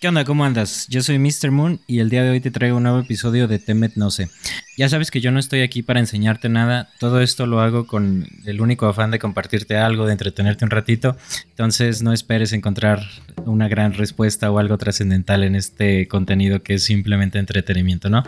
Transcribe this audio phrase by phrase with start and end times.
[0.00, 0.24] ¿Qué onda?
[0.24, 0.86] ¿Cómo andas?
[0.88, 1.50] Yo soy Mr.
[1.50, 4.30] Moon y el día de hoy te traigo un nuevo episodio de Temet No sé.
[4.78, 8.26] Ya sabes que yo no estoy aquí para enseñarte nada, todo esto lo hago con
[8.46, 11.18] el único afán de compartirte algo, de entretenerte un ratito,
[11.50, 13.02] entonces no esperes encontrar
[13.44, 18.22] una gran respuesta o algo trascendental en este contenido que es simplemente entretenimiento, ¿no?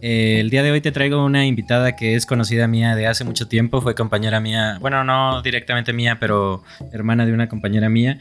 [0.00, 3.24] Eh, el día de hoy te traigo una invitada que es conocida mía de hace
[3.24, 6.62] mucho tiempo, fue compañera mía, bueno, no directamente mía, pero
[6.92, 8.20] hermana de una compañera mía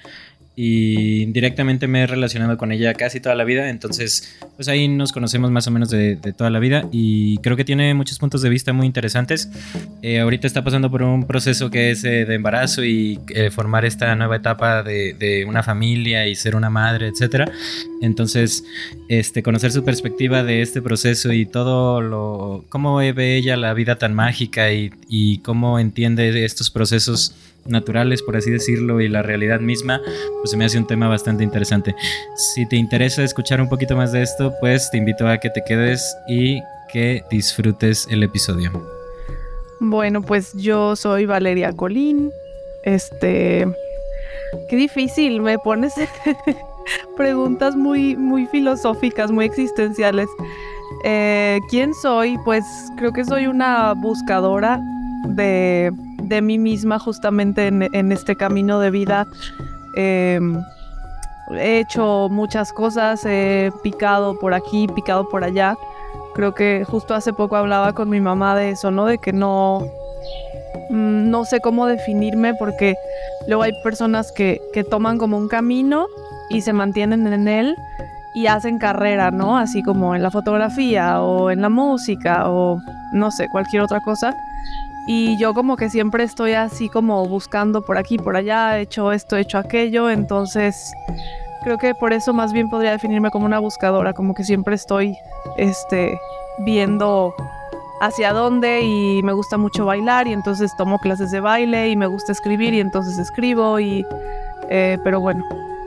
[0.56, 5.12] y directamente me he relacionado con ella casi toda la vida, entonces pues ahí nos
[5.12, 8.50] conocemos más o menos de, toda la vida y creo que tiene muchos puntos de
[8.50, 9.50] vista muy interesantes.
[10.02, 13.86] Eh, ahorita está pasando por un proceso que es eh, de embarazo y eh, formar
[13.86, 17.52] esta nueva etapa de, de, una familia y ser una madre, etcétera.
[18.02, 18.64] Entonces,
[19.10, 23.98] este, conocer su perspectiva de este proceso y todo lo, cómo ve ella la vida
[23.98, 27.36] tan mágica y, y cómo entiende estos procesos
[27.66, 30.02] naturales, por así decirlo, y la realidad misma,
[30.42, 31.96] pues se me hace un tema bastante interesante.
[32.36, 35.64] Si te interesa escuchar un poquito más de esto, pues te invito a que te
[35.64, 38.72] quedes y que disfrutes el episodio.
[39.80, 42.32] Bueno, pues yo soy Valeria Colín.
[42.84, 43.68] Este,
[44.70, 45.94] qué difícil, me pones
[47.18, 50.30] preguntas muy, muy filosóficas, muy existenciales.
[51.04, 52.38] Eh, ¿Quién soy?
[52.46, 52.64] Pues
[52.96, 54.80] creo que soy una buscadora
[55.28, 55.92] de
[56.28, 59.28] de mí misma justamente en, este camino de vida.
[59.96, 60.62] Em,
[61.52, 65.76] he hecho muchas cosas, he picado por aquí, picado por allá.
[66.34, 69.06] Creo que justo hace poco hablaba con mi mamá de eso, ¿no?
[69.06, 69.88] De que no,
[70.90, 72.96] mm, no sé cómo definirme porque
[73.48, 76.08] luego hay personas que, que toman como un camino
[76.50, 77.76] y se mantienen en él
[78.34, 79.58] y hacen carrera, ¿no?
[79.58, 82.82] Así como en la fotografía o en la música o
[83.14, 84.36] no sé, cualquier otra cosa.
[85.08, 89.12] Y yo como que siempre estoy así como buscando por aquí, por allá, he hecho
[89.12, 90.92] esto, he hecho aquello, entonces
[91.64, 95.16] creo que por eso más bien podría definirme como una buscadora, como que siempre estoy
[95.58, 96.20] este,
[96.60, 97.34] viendo
[98.02, 102.08] hacia dónde y me gusta mucho bailar y entonces tomo clases de baile y me
[102.08, 104.06] gusta escribir y entonces escribo y
[104.70, 105.44] eh, pero bueno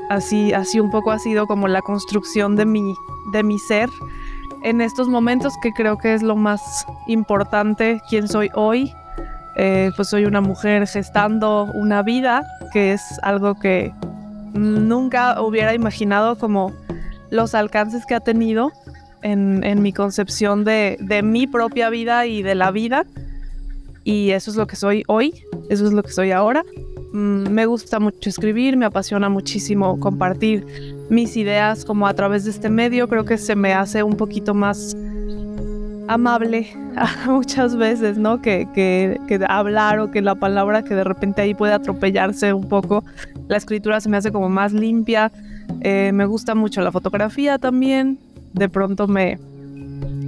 [0.09, 2.95] así así un poco ha sido como la construcción de mi
[3.33, 3.91] de mi ser
[4.63, 8.93] en estos momentos que creo que es lo más importante quién soy hoy
[9.61, 13.93] eh, pues soy una mujer gestando una vida, que es algo que
[14.55, 16.73] nunca hubiera imaginado como
[17.31, 18.71] los alcances que ha tenido
[19.23, 23.05] en, mi concepción de, mi propia vida y de la vida.
[24.05, 25.35] Y eso es lo que soy hoy,
[25.69, 26.63] eso es lo que soy ahora.
[27.13, 30.67] Mm, me gusta mucho escribir, me apasiona muchísimo compartir
[31.11, 33.09] mis ideas como a través de este medio.
[33.09, 34.97] Creo que se me hace un poquito más
[36.09, 36.67] amable
[37.27, 38.41] muchas veces, ¿no?
[38.43, 43.05] Que, que, hablar o que la palabra que de repente ahí puede atropellarse un poco.
[43.47, 45.31] La escritura se me hace como más limpia.
[45.81, 48.19] Eh, me gusta mucho la fotografía también.
[48.53, 49.39] De pronto me,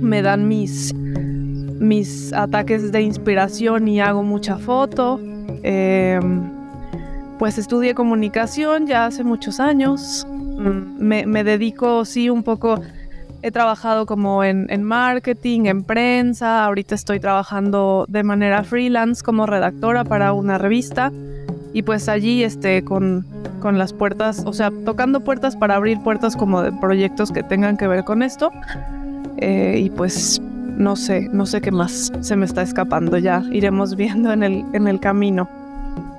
[0.01, 5.19] me dan mis, mis ataques de inspiración y hago mucha foto.
[5.63, 6.43] Em,
[7.39, 10.27] pues estudié comunicación ya hace muchos años.
[10.29, 12.81] Mm, me, me dedico, sí, un poco
[13.43, 20.05] He trabajado como en, marketing, en prensa, ahorita estoy trabajando de manera freelance como redactora
[20.05, 21.11] para una revista
[21.73, 23.25] y pues allí este, con,
[23.61, 27.79] con las puertas, o sea, tocando puertas para abrir puertas como de proyectos que tengan
[27.79, 28.51] que ver con esto.
[29.39, 30.41] Eh, y pues
[30.77, 34.65] no sé, no sé qué más se me está escapando, ya iremos viendo en el,
[34.75, 35.49] en el camino.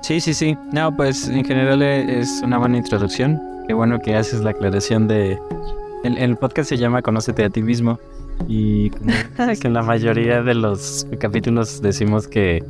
[0.00, 0.56] Sí, sí, sí.
[0.72, 3.40] No, pues en general es una buena introducción.
[3.68, 5.38] Qué bueno que haces la aclaración de
[6.02, 7.98] el, podcast se llama Conócete a ti mismo.
[8.48, 8.90] Y
[9.60, 12.64] que en la mayoría de los capítulos decimos que,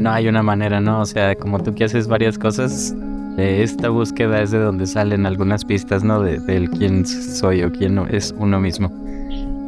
[0.00, 1.00] no hay una manera, ¿no?
[1.00, 2.94] O sea, como tú que haces varias cosas,
[3.36, 6.20] esta búsqueda es de donde salen algunas pistas, ¿no?
[6.20, 8.92] De, del quién soy o quién es uno mismo.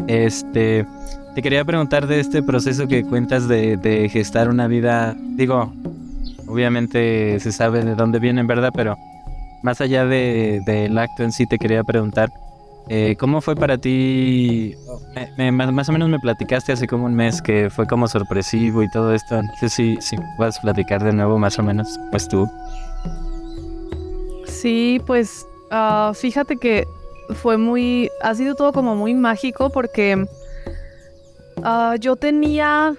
[0.07, 0.87] Este,
[1.35, 5.73] te quería preguntar de este proceso que cuentas de, de gestar una vida, digo,
[6.47, 8.97] obviamente se sabe de dónde viene en verdad, pero
[9.63, 12.31] más allá del de, acto en sí, te quería preguntar
[12.93, 14.75] eh, ¿Cómo fue para ti?
[15.53, 19.15] más o menos me platicaste hace como un mes que fue como sorpresivo y todo
[19.15, 19.41] esto.
[19.41, 22.51] No sé si, si puedes platicar de nuevo más o menos, pues tú.
[24.45, 26.85] Sí, pues ah, fíjate que
[27.35, 30.27] fue muy, ha sido todo como muy mágico porque
[31.63, 32.95] ah, yo tenía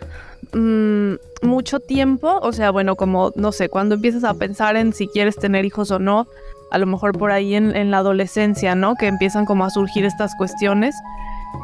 [0.54, 5.10] mm, mucho tiempo, o sea, bueno, como, no sé, cuando empiezas a pensar en si
[5.10, 6.28] quieres tener hijos o no,
[6.72, 8.96] a lo mejor por ahí en, la adolescencia, ¿no?
[8.96, 10.96] Que empiezan como a surgir estas cuestiones.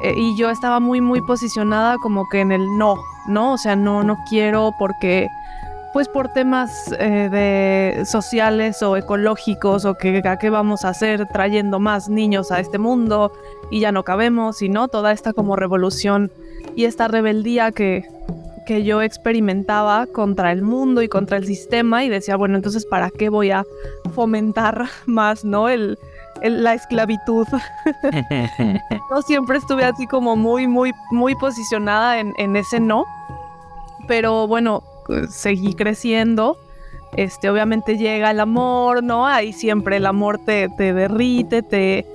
[0.03, 2.95] Eh, y yo estaba muy, muy posicionada como que en el no,
[3.27, 3.53] ¿no?
[3.53, 5.27] O sea, no, no quiero porque
[5.93, 11.25] pues por temas eh, de sociales o ecológicos o que a qué vamos a hacer
[11.27, 13.31] trayendo más niños a este mundo
[13.71, 16.31] y ya no cabemos y no toda esta como revolución
[16.75, 18.05] y esta rebeldía que
[18.67, 23.09] que yo experimentaba contra el mundo y contra el sistema y decía, bueno, entonces ¿para
[23.09, 23.65] qué voy a
[24.13, 25.69] fomentar más, no?
[25.69, 25.97] El,
[26.43, 27.47] la esclavitud.
[29.09, 33.05] yo siempre estuve así como muy, muy, muy posicionada en, en ese no.
[34.07, 34.83] Pero bueno,
[35.29, 36.57] seguí creciendo.
[37.13, 39.25] Este, obviamente llega el amor, ¿no?
[39.25, 42.05] Ahí siempre el amor te, te derrite, te,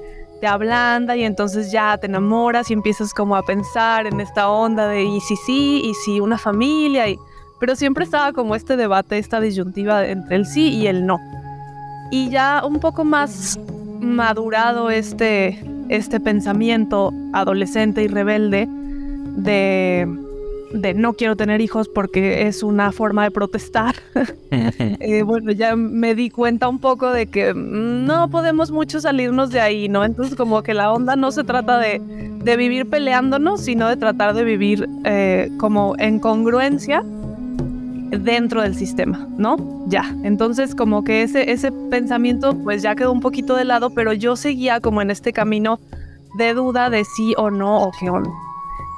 [0.43, 4.89] te ablanda y entonces ya te enamoras y empiezas como a pensar en esta onda
[4.89, 7.17] de y si sí, y si una familia, y...
[7.61, 11.21] pero siempre estaba como este debate, esta disyuntiva entre el sí y el no.
[12.11, 13.57] Y ya un poco más
[14.01, 20.09] madurado este, este pensamiento adolescente y rebelde de
[20.73, 23.95] de no quiero tener hijos porque es una forma de protestar.
[24.55, 29.61] Eh, bueno, ya me di cuenta un poco de que no podemos mucho salirnos de
[29.61, 30.05] ahí, ¿no?
[30.05, 32.01] Entonces como que la onda no se trata de,
[32.57, 37.03] vivir peleándonos, sino de tratar de vivir eh, como en congruencia
[38.11, 39.87] dentro del sistema, ¿no?
[39.89, 44.13] Ya, entonces como que ese, ese pensamiento pues ya quedó un poquito de lado, pero
[44.13, 45.81] yo seguía como en este camino
[46.37, 48.31] de duda de sí o no o qué onda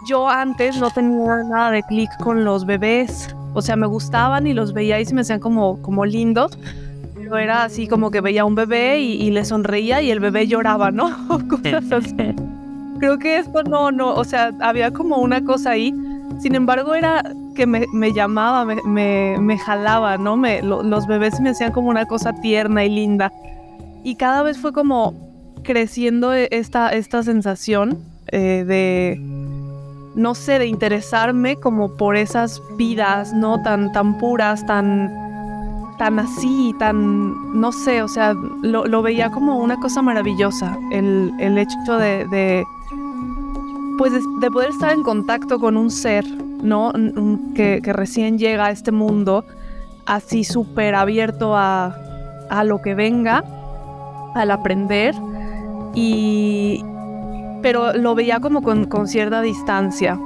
[0.08, 3.34] yo antes no tenía nada de clic con los bebés.
[3.54, 6.58] O sea, me gustaban y los veía y se me hacían como, como lindos.
[7.14, 10.46] Pero era así como que veía a un bebé y, le sonreía y el bebé
[10.46, 11.10] lloraba, ¿no?
[12.98, 15.94] Creo que esto no, no, o sea, había como una cosa ahí.
[16.40, 17.22] Sin embargo, era
[17.54, 20.36] que me, llamaba, me, me, jalaba, ¿no?
[20.36, 23.32] Me, los bebés me hacían como una cosa tierna y linda.
[24.02, 25.14] Y cada vez fue como
[25.62, 27.98] creciendo e, esta, esta sensación
[28.28, 29.20] eh, de
[30.14, 33.62] no sé, de interesarme como por esas vidas, ¿no?
[33.62, 35.12] Tan, tan puras, tan,
[35.98, 41.98] tan así, tan, no sé, o sea, lo, veía como una cosa maravillosa, el, hecho
[41.98, 42.64] de,
[43.98, 46.24] pues de, poder estar en contacto con un ser,
[46.62, 46.92] ¿no?
[47.54, 49.44] Que, recién llega a este mundo,
[50.06, 51.96] así súper abierto a,
[52.50, 53.44] a lo que venga,
[54.34, 55.14] al aprender
[55.94, 56.84] y,
[57.64, 60.20] pero lo veía como con, cierta distancia.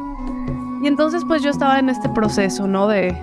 [0.82, 2.88] Y entonces pues yo estaba en este proceso, ¿no?
[2.88, 3.16] De,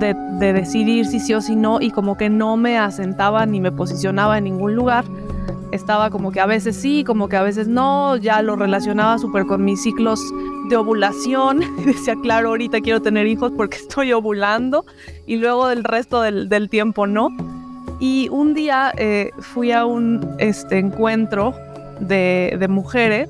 [0.00, 3.70] de, decidir si sí o si no y como que no me asentaba ni me
[3.70, 5.04] posicionaba en ningún lugar.
[5.70, 9.46] Estaba como que a veces sí, como que a veces no, ya lo relacionaba súper
[9.46, 10.20] con mis ciclos
[10.68, 11.60] de ovulación.
[11.86, 14.84] Decía, claro, ahorita quiero tener hijos porque estoy ovulando
[15.24, 17.28] y luego del resto del, del tiempo no.
[18.00, 21.54] Y un día eh, fui a un este, encuentro
[22.00, 23.28] de, de mujeres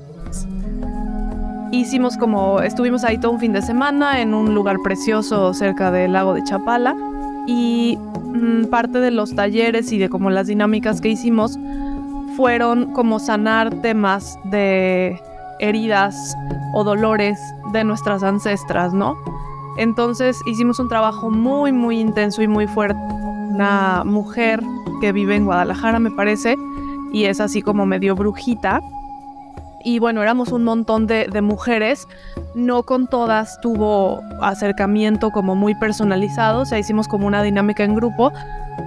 [1.73, 6.13] Hicimos como, estuvimos ahí todo un fin de semana en un lugar precioso cerca del
[6.13, 6.95] lago de Chapala
[7.47, 11.57] y mm, parte de los talleres y de como las dinámicas que hicimos
[12.37, 15.19] fueron como sanar temas de
[15.59, 16.35] heridas
[16.75, 17.39] o dolores
[17.71, 19.17] de nuestras ancestras, ¿no?
[19.79, 22.99] Entonces hicimos un trabajo muy, muy intenso y muy fuerte.
[23.49, 24.61] Una mujer
[25.01, 26.55] que vive en Guadalajara, me parece,
[27.11, 28.79] y es así como medio brujita,
[29.83, 32.07] y bueno, éramos un montón de, mujeres,
[32.55, 37.95] no con todas tuvo acercamiento como muy personalizado, o sea, hicimos como una dinámica en
[37.95, 38.31] grupo,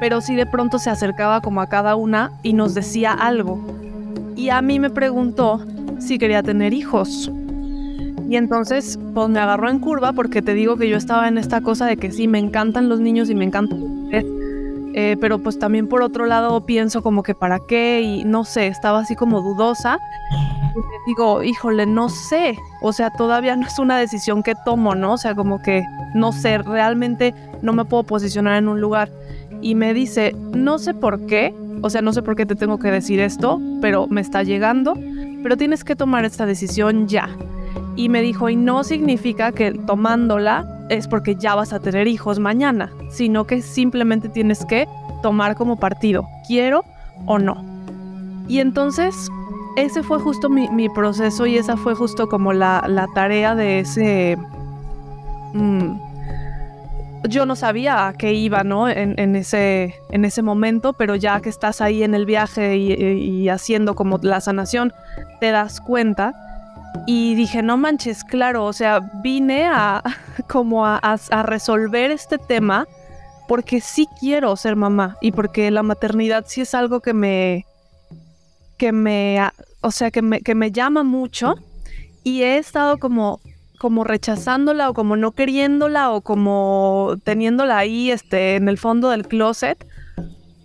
[0.00, 3.60] pero sí de pronto se acercaba como a cada una y nos decía algo.
[4.36, 5.60] Y a mí me preguntó
[5.98, 7.30] si quería tener hijos.
[8.28, 11.60] Y entonces, pues me agarró en curva porque te digo que yo estaba en esta
[11.60, 13.96] cosa de que sí, me encantan los niños y me encantan
[14.98, 18.66] eh, pero pues también por otro lado pienso como que para qué y no sé,
[18.66, 19.98] estaba así como dudosa
[21.06, 25.14] digo, híjole, no sé, o sea, todavía no es una decisión que tomo, ¿no?
[25.14, 29.10] O sea, como que no sé, realmente no me puedo posicionar en un lugar.
[29.60, 32.78] Y me dice, no sé por qué, o sea, no sé por qué te tengo
[32.78, 34.94] que decir esto, pero me está llegando,
[35.42, 37.28] pero tienes que tomar esta decisión ya.
[37.96, 42.38] Y me dijo, y no significa que tomándola es porque ya vas a tener hijos
[42.38, 44.86] mañana, sino que simplemente tienes que
[45.22, 46.84] tomar como partido, quiero
[47.26, 47.64] o no.
[48.48, 49.28] Y entonces
[49.76, 54.36] ese fue justo mi, proceso y esa fue justo como la, tarea de ese...
[55.52, 55.98] Mm,
[57.28, 58.88] yo no sabía a qué iba, ¿no?
[58.88, 63.94] En, ese, en ese momento, pero ya que estás ahí en el viaje y, haciendo
[63.94, 64.92] como la sanación,
[65.40, 66.32] te das cuenta.
[67.06, 70.02] Y dije, no manches, claro, o sea, vine a
[70.48, 72.86] como a, a resolver este tema
[73.48, 77.66] porque sí quiero ser mamá y porque la maternidad sí es algo que me,
[78.76, 79.40] que me,
[79.80, 81.54] o sea, que me, que me llama mucho
[82.24, 83.40] y he estado como
[83.78, 89.26] como rechazándola o como no queriéndola o como teniéndola ahí este, en el fondo del
[89.28, 89.86] closet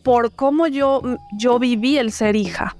[0.03, 1.01] por cómo yo,
[1.37, 2.75] yo viví el ser hija,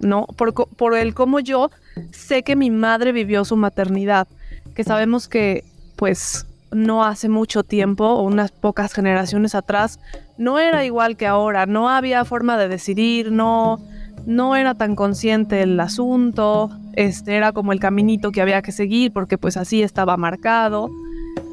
[0.00, 0.26] ¿no?
[0.36, 1.70] Por, por el cómo yo
[2.10, 4.28] sé que mi madre vivió su maternidad,
[4.74, 5.64] que sabemos que
[5.96, 10.00] pues no hace mucho tiempo o unas pocas generaciones atrás
[10.38, 13.78] no era igual que ahora, no había forma de decidir, no,
[14.26, 19.12] no era tan consciente el asunto, este era como el caminito que había que seguir
[19.12, 20.90] porque pues así estaba marcado.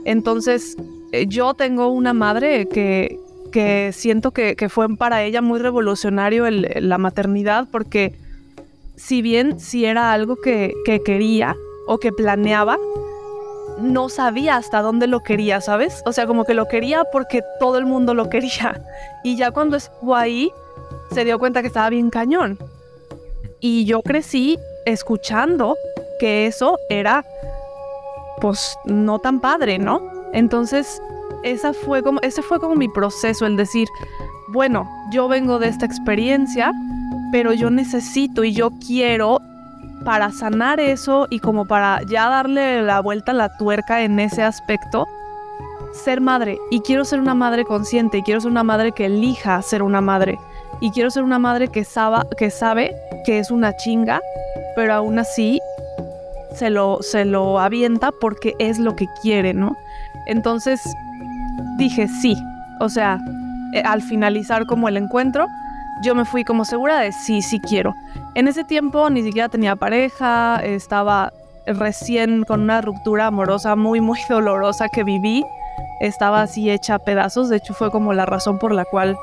[0.05, 0.77] Entonces
[1.11, 3.19] eh, yo tengo una madre que,
[3.51, 8.15] que siento que, fue para ella muy revolucionario la maternidad porque
[8.95, 11.55] si bien si era algo que, que quería
[11.87, 12.77] o que planeaba,
[13.81, 16.03] no sabía hasta dónde lo quería, ¿sabes?
[16.05, 18.81] O sea, como que lo quería porque todo el mundo lo quería.
[19.23, 20.49] Y ya cuando estuvo ahí,
[21.11, 22.57] se dio cuenta que estaba bien cañón.
[23.59, 25.75] Y yo crecí escuchando
[26.19, 27.25] que eso era,
[28.41, 30.01] pues, no tan padre, ¿no?
[30.33, 31.01] Entonces,
[31.43, 33.87] esa fue como, ese fue como mi proceso, el decir,
[34.49, 36.71] bueno, yo vengo de esta experiencia,
[37.31, 39.39] pero yo necesito y yo quiero
[40.05, 44.43] para sanar eso y como para ya darle la vuelta a la tuerca en ese
[44.43, 45.07] aspecto,
[45.93, 46.57] ser madre.
[46.71, 50.01] Y quiero ser una madre consciente, y quiero ser una madre que elija ser una
[50.01, 50.39] madre.
[50.81, 51.85] Y quiero ser una madre que,
[52.37, 52.95] que sabe
[53.25, 54.21] que es una chinga,
[54.75, 55.59] pero aún así
[56.55, 59.75] se lo, se lo avienta porque es lo que quiere, ¿no?
[60.27, 60.81] Entonces
[61.77, 62.35] dije sí.
[62.79, 63.19] O sea,
[63.73, 65.47] eh, al finalizar como el encuentro,
[66.01, 67.93] yo me fui como segura de sí, sí quiero.
[68.35, 71.33] En ese tiempo ni siquiera tenía pareja, estaba
[71.65, 75.43] recién con una ruptura amorosa muy, muy dolorosa que viví.
[75.99, 79.17] Estaba así hecha pedazos, de hecho fue como la razón por la cual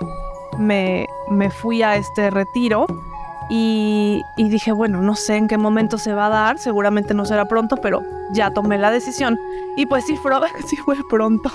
[0.58, 2.86] me, me fui a este retiro.
[3.48, 7.24] Y, y, dije, bueno, no sé en qué momento se va a dar, seguramente no
[7.24, 9.38] será pronto, pero ya tomé la decisión.
[9.76, 10.32] Y pues sí, fue,
[10.66, 11.50] sí fue pronto.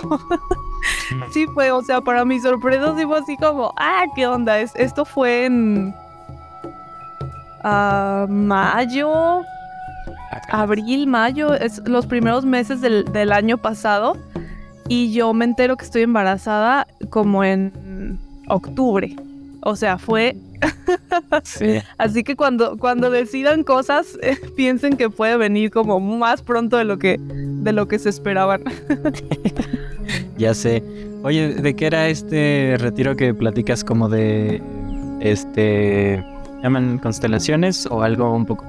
[1.31, 4.59] sí fue, o sea, para mi sorpresa sí fue así como, ah, ¿qué onda?
[4.59, 5.93] esto fue en
[7.63, 9.41] uh, mayo,
[10.49, 14.15] abril, mayo, es los primeros meses del, del año pasado.
[14.87, 19.15] Y yo me entero que estoy embarazada como en octubre.
[19.61, 20.35] O sea, fue
[21.97, 26.83] Así que cuando, cuando decidan cosas, eh, piensen que puede venir como más pronto de
[26.83, 28.63] lo que, de lo que se esperaban.
[30.37, 30.83] ya sé.
[31.23, 34.61] Oye, ¿de qué era este retiro que platicas como de
[35.19, 36.23] este
[36.63, 38.65] llaman constelaciones o algo un poco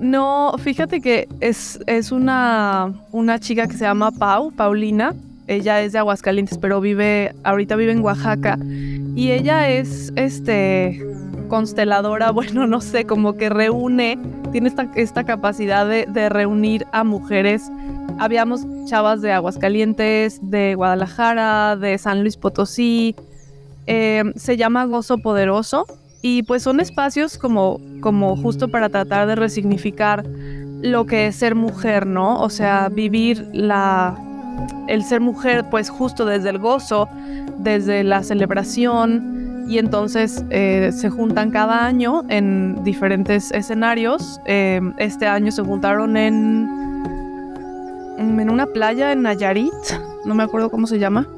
[0.00, 5.14] No, fíjate que es, es una, una chica que se llama Pau, Paulina.
[5.50, 8.56] Ella es de Aguascalientes, pero vive, ahorita vive en Oaxaca.
[9.16, 11.04] Y ella es este
[11.48, 14.16] consteladora, bueno, no sé, como que reúne,
[14.52, 17.68] tiene esta, esta capacidad de, reunir a mujeres.
[18.20, 23.16] Habíamos chavas de Aguascalientes, de Guadalajara, de San Luis Potosí.
[23.88, 25.84] Eh, se llama Gozo Poderoso
[26.22, 30.24] y pues son espacios como, como justo para tratar de resignificar
[30.80, 32.40] lo que es ser mujer, ¿no?
[32.40, 34.16] O sea, vivir la,
[34.88, 37.08] el ser mujer pues justo desde el gozo,
[37.58, 44.40] desde la celebración, y entonces eh, se juntan cada año en diferentes escenarios.
[44.46, 46.68] Eh, este año se juntaron en,
[48.18, 49.72] en una playa en Nayarit,
[50.24, 51.28] no me acuerdo cómo se llama.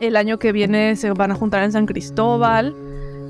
[0.00, 2.74] El año que viene se van a juntar en San Cristóbal.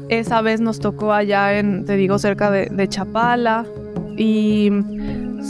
[0.09, 3.67] Esa vez nos tocó allá en, te digo, cerca de, Chapala.
[4.17, 4.71] Y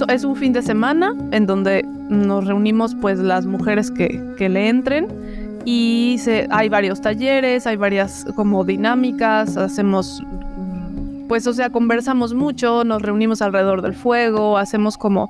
[0.08, 4.68] es un fin de semana en donde nos reunimos pues las mujeres que, que le
[4.68, 5.08] entren
[5.64, 6.20] y
[6.50, 10.22] hay varios talleres, hay varias como dinámicas, hacemos,
[11.28, 15.28] pues o sea, conversamos mucho, nos reunimos alrededor del fuego, hacemos como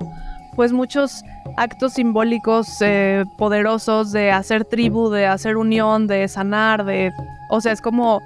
[0.55, 1.23] pues muchos
[1.57, 7.11] actos simbólicos eh, poderosos de hacer tribu, de hacer unión, de sanar, de,
[7.49, 8.21] o sea, es como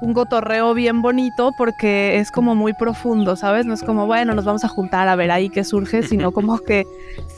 [0.00, 3.66] un cotorreo bien bonito porque es como muy profundo, ¿sabes?
[3.66, 6.58] No es como, bueno, nos vamos a juntar a ver ahí qué surge, sino como
[6.64, 6.84] que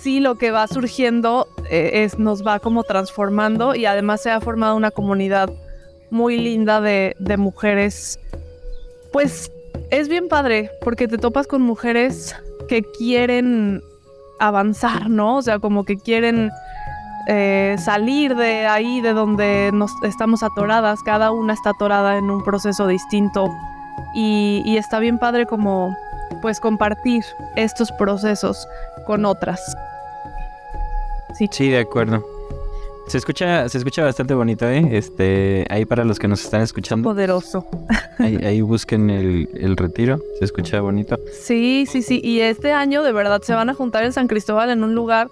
[0.00, 4.41] sí lo que va surgiendo eh, es, nos va como transformando y además se ha
[4.41, 5.50] formado una comunidad
[6.11, 8.19] muy linda de, de mujeres.
[9.12, 9.50] Pues
[9.91, 12.35] es bien padre porque te topas con mujeres
[12.69, 13.83] que quieren
[14.38, 15.37] avanzar, ¿no?
[15.37, 16.50] O sea, como que quieren
[17.31, 21.03] eh, salir de ahí, de donde nos estamos atoradas.
[21.03, 23.55] Cada una está atorada en un proceso distinto.
[24.15, 25.95] Y, está bien padre como
[26.41, 27.23] pues compartir
[27.55, 28.67] estos procesos
[29.07, 29.61] con otras.
[31.37, 32.25] Sí, sí de acuerdo.
[33.09, 34.89] Se escucha, se escucha bastante bonito, ¿eh?
[34.93, 37.11] Este, ahí para los que nos están escuchando.
[37.11, 37.67] Poderoso.
[38.19, 41.19] Ahí, busquen el, el, retiro, se escucha bonito.
[41.33, 42.21] Sí, sí, sí.
[42.23, 45.29] Y este año de verdad se van a juntar en San Cristóbal en un lugar.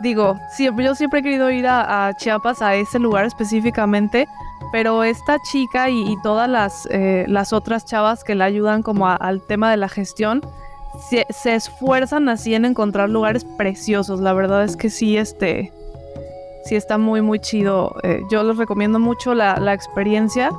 [0.00, 4.26] Digo, siempre, yo siempre he querido ir a, Chiapas, a ese lugar específicamente,
[4.72, 9.40] pero esta chica y, todas las, eh, las otras chavas que la ayudan como al
[9.42, 10.42] tema de la gestión,
[11.10, 14.20] se, se, esfuerzan así en encontrar lugares preciosos.
[14.20, 15.72] La verdad es que sí, este,
[16.64, 17.94] sí está muy, muy chido.
[18.02, 20.50] Eh, yo les recomiendo mucho la, experiencia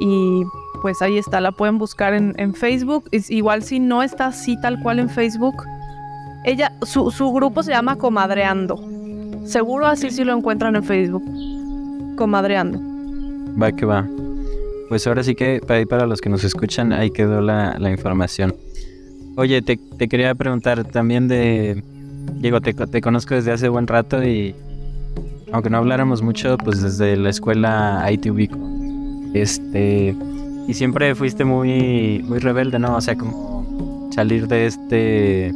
[0.00, 0.44] y
[0.82, 3.08] pues ahí está, la pueden buscar en, Facebook.
[3.12, 5.64] igual si no está así tal cual en Facebook,
[6.44, 8.82] ella, su, grupo se llama Comadreando.
[9.44, 11.24] Seguro así sí lo encuentran en Facebook.
[12.16, 12.80] Comadreando.
[13.60, 14.06] Va que va.
[14.88, 18.54] Pues ahora sí que para, para los que nos escuchan, ahí quedó la, información.
[19.36, 19.78] Oye, te,
[20.08, 21.82] quería preguntar también de...
[22.34, 24.54] Diego, te, te conozco desde hace buen rato y
[25.52, 28.58] aunque no habláramos mucho, pues desde la escuela ahí te ubico.
[29.34, 30.14] Este,
[30.66, 32.96] y siempre fuiste muy, muy rebelde, ¿no?
[32.96, 35.52] O sea, como salir de este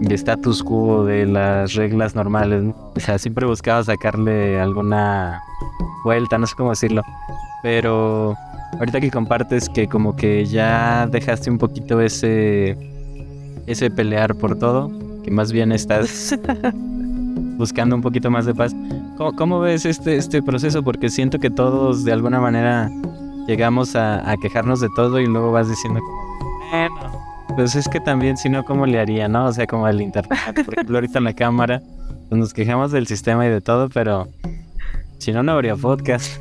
[0.00, 2.92] de status quo, de las reglas normales, ¿no?
[2.94, 5.40] O sea, siempre buscaba sacarle alguna
[6.04, 7.02] vuelta, no sé cómo decirlo.
[7.62, 8.34] Pero
[8.78, 12.76] ahorita que compartes que como que ya dejaste un poquito ese
[13.66, 14.90] ese pelear por todo,
[15.22, 16.38] que más bien estás
[17.56, 18.74] buscando un poquito más de paz.
[19.36, 20.82] ¿Cómo, ves este, este proceso?
[20.82, 22.90] Porque siento que todos de alguna manera
[23.46, 26.00] llegamos a, quejarnos de todo y luego vas diciendo
[26.70, 27.23] bueno,
[27.56, 29.46] pues es que también si no, ¿cómo le haría, no?
[29.46, 31.82] O sea, como el internet, por ejemplo, ahorita en la cámara,
[32.28, 34.28] pues nos quejamos del sistema y de todo, pero
[35.18, 36.38] si no, no habría podcast.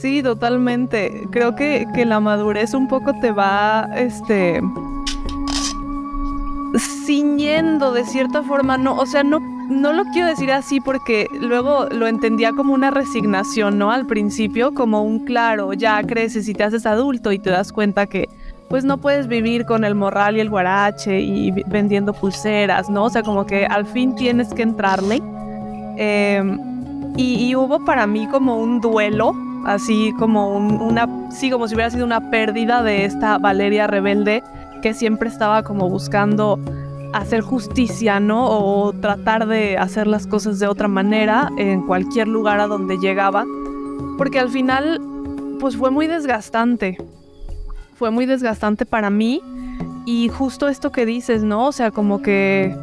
[0.00, 1.26] Sí, totalmente.
[1.30, 4.62] Creo que, que la madurez un poco te va, este,
[6.78, 11.86] ciñendo de cierta forma, no, o sea, no, no lo quiero decir así porque luego
[11.90, 13.90] lo entendía como una resignación, ¿no?
[13.90, 18.06] Al principio, como un claro, ya creces y te haces adulto y te das cuenta
[18.06, 18.28] que
[18.70, 23.06] pues no puedes vivir con el morral y el guarache y vendiendo pulseras, ¿no?
[23.06, 25.20] O sea, como que al fin tienes que entrarle.
[25.96, 26.56] Em,
[27.16, 29.34] y, hubo para mí como un duelo,
[29.66, 34.44] así como una, sí, como si hubiera sido una pérdida de esta Valeria rebelde
[34.82, 36.60] que siempre estaba como buscando
[37.12, 38.46] hacer justicia, ¿no?
[38.48, 43.44] O tratar de hacer las cosas de otra manera en cualquier lugar a donde llegaba.
[44.16, 45.00] Porque al final,
[45.58, 46.98] pues fue muy desgastante.
[48.00, 49.40] Fue muy desgastante para mí.
[50.06, 51.66] Y justo esto que dices, ¿no?
[51.66, 52.74] O sea, como que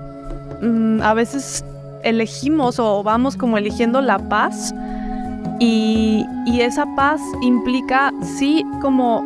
[0.62, 1.66] mm, a veces
[2.04, 4.74] elegimos o vamos como eligiendo la paz.
[5.60, 9.26] Y, y esa paz implica, sí, como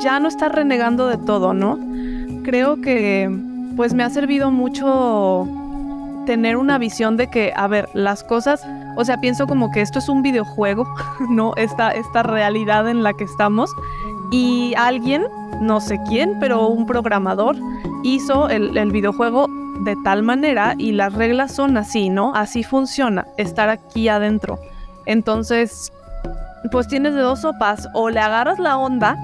[0.00, 1.78] ya no estar renegando de todo, ¿no?
[2.48, 3.30] creo que
[3.76, 5.46] pues me ha servido mucho
[6.24, 9.98] tener una visión de que, a ver, las cosas, o sea, pienso como que esto
[9.98, 10.86] es un videojuego,
[11.28, 11.52] ¿no?
[11.56, 13.70] Esta, esta realidad en la que estamos.
[14.30, 15.24] Y alguien,
[15.60, 17.56] no sé quién, pero un programador
[18.02, 19.46] hizo el, videojuego
[19.84, 22.34] de tal manera y las reglas son así, ¿no?
[22.34, 24.58] Así funciona, estar aquí adentro.
[25.06, 25.92] Entonces,
[26.70, 29.16] pues tienes de dos sopas, o le agarras la onda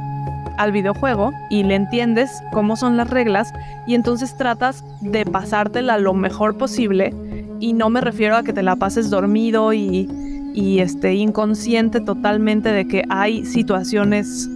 [0.57, 3.53] al videojuego y le entiendes cómo son las reglas
[3.87, 7.13] y entonces tratas de pasártela lo mejor posible
[7.59, 10.09] y no me refiero a que te la pases dormido y,
[10.55, 14.49] y este, inconsciente totalmente de que hay situaciones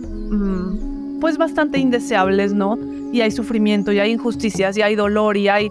[1.21, 2.79] pues bastante indeseables, ¿no?
[3.12, 5.71] Y hay sufrimiento y hay injusticias y hay dolor y hay...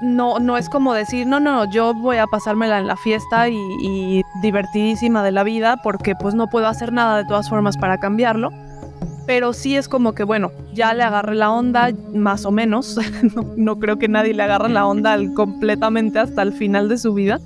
[0.00, 4.22] No, no es como decir, no, no, yo voy a pasármela en la fiesta y,
[4.42, 8.50] divertidísima de la vida porque pues no puedo hacer nada de todas formas para cambiarlo
[9.26, 12.98] pero sí es como que, bueno, ya le agarré la onda, más o menos.
[13.56, 17.40] no, creo que nadie le agarre la onda completamente hasta el final de su vida.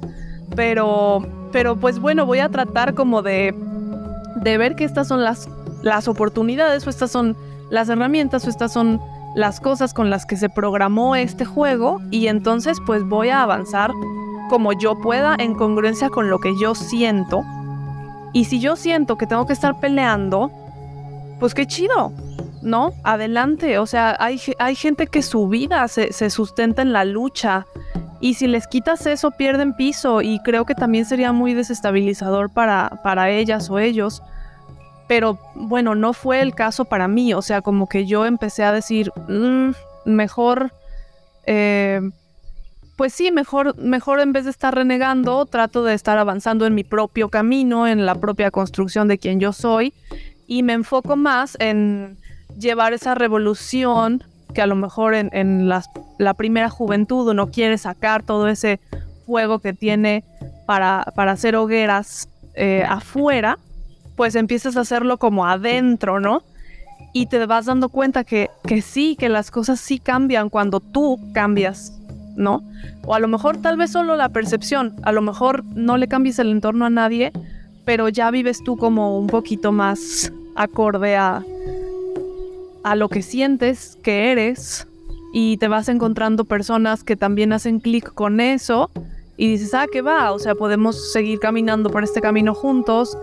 [0.54, 3.54] Pero, pero pues bueno, voy a tratar como de,
[4.36, 5.48] de ver que estas son las,
[5.86, 7.36] las oportunidades o estas son
[7.70, 9.00] las herramientas o estas son
[9.36, 13.92] las cosas con las que se programó este juego y entonces pues voy a avanzar
[14.50, 17.44] como yo pueda en congruencia con lo que yo siento.
[18.32, 20.50] Y si yo siento que tengo que estar peleando,
[21.38, 22.12] pues qué chido,
[22.62, 22.92] ¿no?
[23.04, 27.64] Adelante, o sea, hay, hay gente que su vida se, sustenta en la lucha
[28.20, 33.00] y si les quitas eso pierden piso y creo que también sería muy desestabilizador para,
[33.04, 34.22] para ellas o ellos.
[35.08, 38.72] Pero bueno, no fue el caso para mí, o sea, como que yo empecé a
[38.72, 39.70] decir, mm,
[40.04, 40.72] mejor,
[41.46, 42.00] eh,
[42.96, 46.82] pues sí, mejor, mejor en vez de estar renegando, trato de estar avanzando en mi
[46.82, 49.92] propio camino, en la propia construcción de quien yo soy
[50.46, 52.16] y me enfoco más en
[52.58, 54.22] llevar esa revolución
[54.54, 58.80] que a lo mejor en, la primera juventud uno quiere sacar todo ese
[59.26, 60.24] fuego que tiene
[60.66, 63.58] para, para hacer hogueras eh, afuera,
[64.16, 66.42] pues empiezas a hacerlo como adentro, ¿no?
[67.12, 71.20] Y te vas dando cuenta que, que sí, que las cosas sí cambian cuando tú
[71.32, 71.98] cambias,
[72.34, 72.62] ¿no?
[73.04, 76.38] O a lo mejor tal vez solo la percepción, a lo mejor no le cambies
[76.38, 77.32] el entorno a nadie,
[77.84, 81.44] pero ya vives tú como un poquito más acorde a,
[82.82, 84.86] a lo que sientes que eres
[85.32, 88.90] y te vas encontrando personas que también hacen clic con eso
[89.36, 90.32] y dices, ah, ¿qué va?
[90.32, 93.16] O sea, podemos seguir caminando por este camino juntos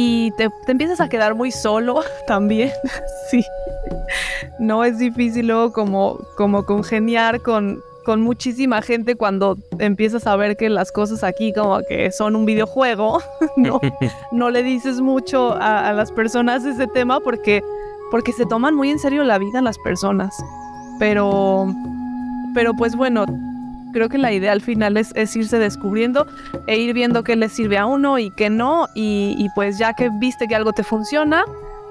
[0.00, 2.70] y te, te empiezas a quedar muy solo también,
[3.30, 3.44] sí.
[4.60, 10.56] No es difícil luego como, como congeniar con, con muchísima gente cuando empiezas a ver
[10.56, 13.20] que las cosas aquí como que son un videojuego,
[13.56, 13.80] no,
[14.30, 17.60] no le dices mucho a, a, las personas ese tema porque,
[18.12, 20.32] porque se toman muy en serio la vida las personas.
[21.00, 21.74] Pero,
[22.54, 23.24] pero pues bueno,
[23.92, 26.26] creo que la idea al final es, es, irse descubriendo
[26.66, 28.88] e ir viendo qué le sirve a uno y qué no.
[28.94, 31.44] Y, y, pues ya que viste que algo te funciona,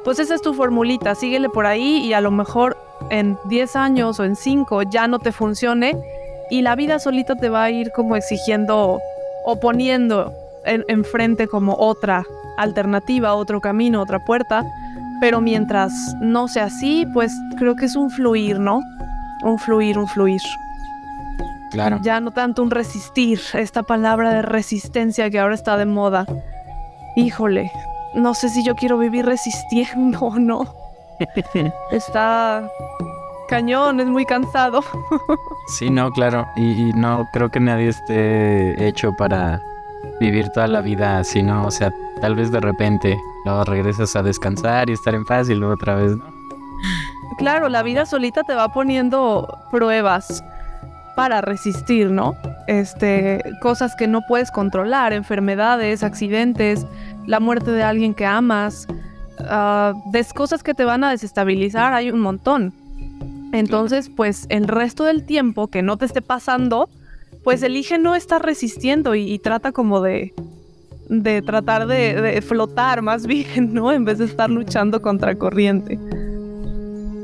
[0.04, 2.78] pues esa es tu formulita, síguele por ahí y a lo mejor
[3.10, 5.96] en 10 años o en 5 ya no te funcione
[6.50, 9.00] y la vida solita te va a ir como exigiendo
[9.46, 10.34] o poniendo
[10.66, 12.26] enfrente en como otra
[12.58, 14.64] alternativa, otro camino, otra puerta.
[15.20, 18.82] Pero mientras no sea así, pues creo que es un fluir, ¿no?
[19.44, 20.42] Un fluir, un fluir.
[21.72, 22.00] Claro.
[22.02, 26.26] Ya no tanto un resistir, esta palabra de resistencia que ahora está de moda.
[27.16, 27.72] Híjole,
[28.14, 30.74] no sé si yo quiero vivir resistiendo o no.
[31.92, 32.70] Está
[33.50, 34.84] cañón, es muy cansado.
[35.68, 36.46] sí, no, claro.
[36.56, 39.62] Y, y, no creo que nadie esté hecho para
[40.20, 41.66] vivir toda la vida así, ¿no?
[41.66, 45.56] O sea, tal vez de repente luego regresas a descansar y estar en paz y
[45.56, 46.26] luego otra vez, ¿no?
[47.38, 50.44] Claro, la vida solita te va poniendo pruebas
[51.18, 52.36] para resistir, ¿no?
[52.68, 56.86] Este, cosas que no puedes controlar, enfermedades, accidentes,
[57.26, 58.86] la muerte de alguien que amas,
[59.40, 62.72] uh, des cosas que te van a desestabilizar, hay un montón.
[63.52, 66.88] Entonces, pues el resto del tiempo que no te esté pasando,
[67.44, 70.36] pues elige no estar resistiendo y, y trata como de,
[71.10, 73.92] de tratar de, de, flotar más bien, ¿no?
[73.92, 75.98] En vez de estar luchando contra corriente.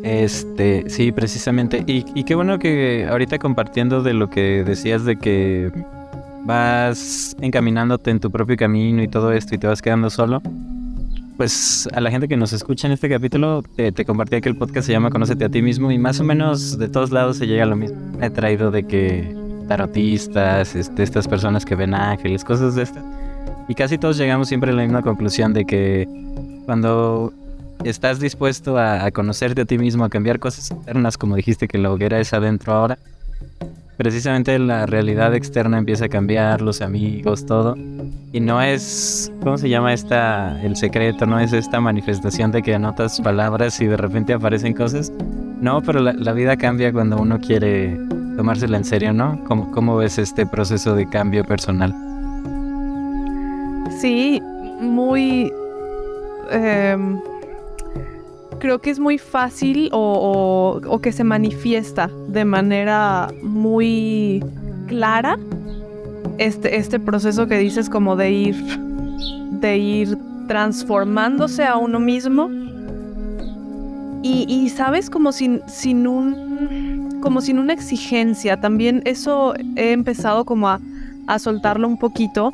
[0.04, 1.84] Este, sí, precisamente.
[1.88, 5.72] Y, qué bueno que ahorita compartiendo de lo que decías de que
[6.46, 10.42] vas encaminándote en tu propio camino y todo esto y te vas quedando solo
[11.38, 14.56] pues a la gente que nos escucha en este capítulo, te, te, compartía que el
[14.56, 17.48] podcast se llama Conócete a ti mismo y más o menos de todos lados se
[17.48, 17.98] llega a lo mismo.
[18.22, 19.36] He traído de que
[19.68, 23.04] tarotistas, este, estas personas que ven ángeles, cosas de estas.
[23.68, 26.08] Y casi todos llegamos siempre a la misma conclusión de que
[26.66, 27.34] cuando
[27.84, 31.78] estás dispuesto a, a conocerte a ti mismo, a cambiar cosas internas, como dijiste que
[31.78, 32.98] la hoguera es adentro ahora,
[33.98, 37.76] precisamente la realidad externa empieza a cambiar, los amigos, todo.
[38.32, 41.26] Y no es, ¿cómo se llama esta, el secreto?
[41.26, 45.12] No es esta manifestación de que anotas palabras y de repente aparecen cosas.
[45.62, 47.98] No, pero la, vida cambia cuando uno quiere
[48.36, 49.42] tomársela en serio, ¿no?
[49.46, 51.94] ¿Cómo, cómo ves este proceso de cambio personal?
[54.02, 54.42] Sí,
[54.82, 55.54] muy...
[56.52, 56.98] Eh,
[58.64, 64.42] creo que es muy fácil o, que se manifiesta de manera muy
[64.88, 65.38] clara
[66.38, 68.56] este, este proceso que dices como de ir,
[69.60, 72.50] de ir transformándose a uno mismo.
[74.24, 80.46] Y, y sabes como sin, sin un como sin una exigencia también eso he empezado
[80.46, 80.80] como a,
[81.28, 82.52] a soltarlo un poquito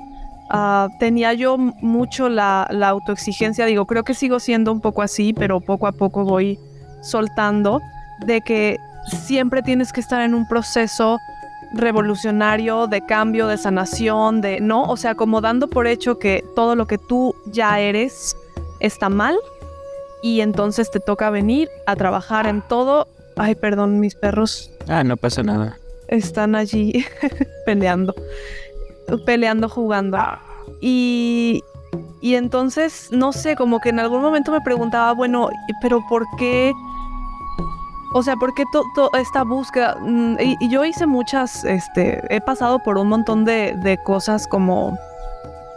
[0.51, 5.31] Uh, tenía yo mucho la, la, autoexigencia, digo, creo que sigo siendo un poco así,
[5.31, 6.57] pero poco a poco voy
[7.01, 7.81] soltando,
[8.25, 8.79] de que
[9.27, 11.19] siempre tienes que estar en un proceso
[11.73, 14.83] revolucionario de cambio, de sanación, de, ¿no?
[14.83, 18.35] O sea, como dando por hecho que todo lo que tú ya eres
[18.79, 19.37] está mal
[20.23, 23.07] y entonces te toca venir a trabajar en todo.
[23.35, 24.71] Ay, perdón, mis perros.
[24.87, 25.77] Ah, no pasa nada.
[26.07, 27.05] Están allí
[27.65, 28.15] peleando
[29.25, 30.17] peleando, jugando.
[30.81, 31.63] Y,
[32.21, 35.49] y entonces, no sé, como que en algún momento me preguntaba, bueno,
[35.81, 36.71] pero ¿por qué?
[38.13, 38.63] O sea, ¿por qué
[38.95, 39.97] toda esta búsqueda?
[40.39, 44.97] Y, y, yo hice muchas, este, he pasado por un montón de, de cosas como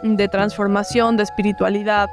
[0.03, 2.09] de transformación, de espiritualidad.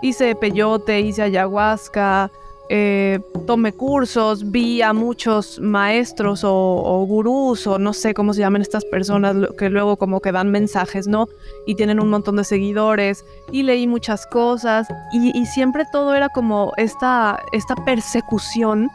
[0.00, 2.30] Hice peyote, hice ayahuasca,
[2.68, 8.40] eh, tomé cursos, vi a muchos maestros o, o, gurús o no sé cómo se
[8.40, 11.28] llaman estas personas que luego como que dan mensajes, ¿no?
[11.66, 16.28] Y tienen un montón de seguidores y leí muchas cosas y, y siempre todo era
[16.28, 18.90] como esta, esta persecución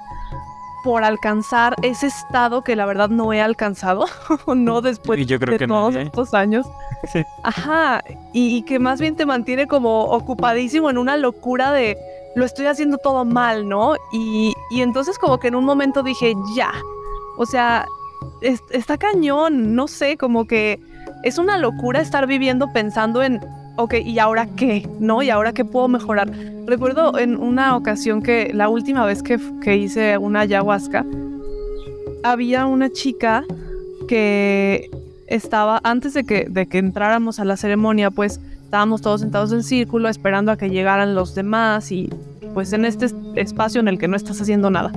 [0.84, 4.06] por alcanzar ese estado que la verdad no he alcanzado,
[4.56, 6.06] no después Y yo creo de que todos nadie.
[6.06, 6.66] estos años.
[7.12, 7.24] Sí.
[7.44, 11.98] Ajá, y, y que más bien te mantiene como ocupadísimo en una locura de
[12.36, 13.96] lo estoy haciendo todo mal, ¿no?
[14.14, 16.72] Y, y entonces como que en un momento dije, ya,
[17.38, 17.86] o sea,
[18.42, 20.80] es- está cañón, no sé, como que
[21.24, 23.40] es una locura estar viviendo pensando en,
[23.78, 24.88] ok, ¿y ahora qué?
[25.00, 25.22] ¿No?
[25.24, 26.30] ¿Y ahora qué puedo mejorar?
[26.66, 31.06] Recuerdo en una ocasión que la última vez que, que hice una ayahuasca,
[32.24, 33.44] había una chica
[34.08, 34.90] que
[35.28, 39.64] estaba, antes de que, de que entráramos a la ceremonia, pues estábamos todos sentados en
[39.64, 42.10] círculo esperando a que llegaran los demás y
[42.54, 44.92] pues en este es- espacio en el que no estás haciendo nada.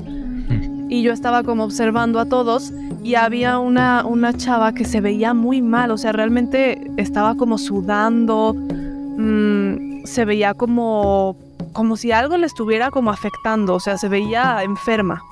[0.88, 2.72] Y yo estaba como observando a todos
[3.04, 7.58] y había una, una chava que se veía muy mal, o sea, realmente estaba como
[7.58, 11.36] sudando, mm, se veía como,
[11.72, 15.22] como si algo le estuviera como afectando, o sea, se veía enferma.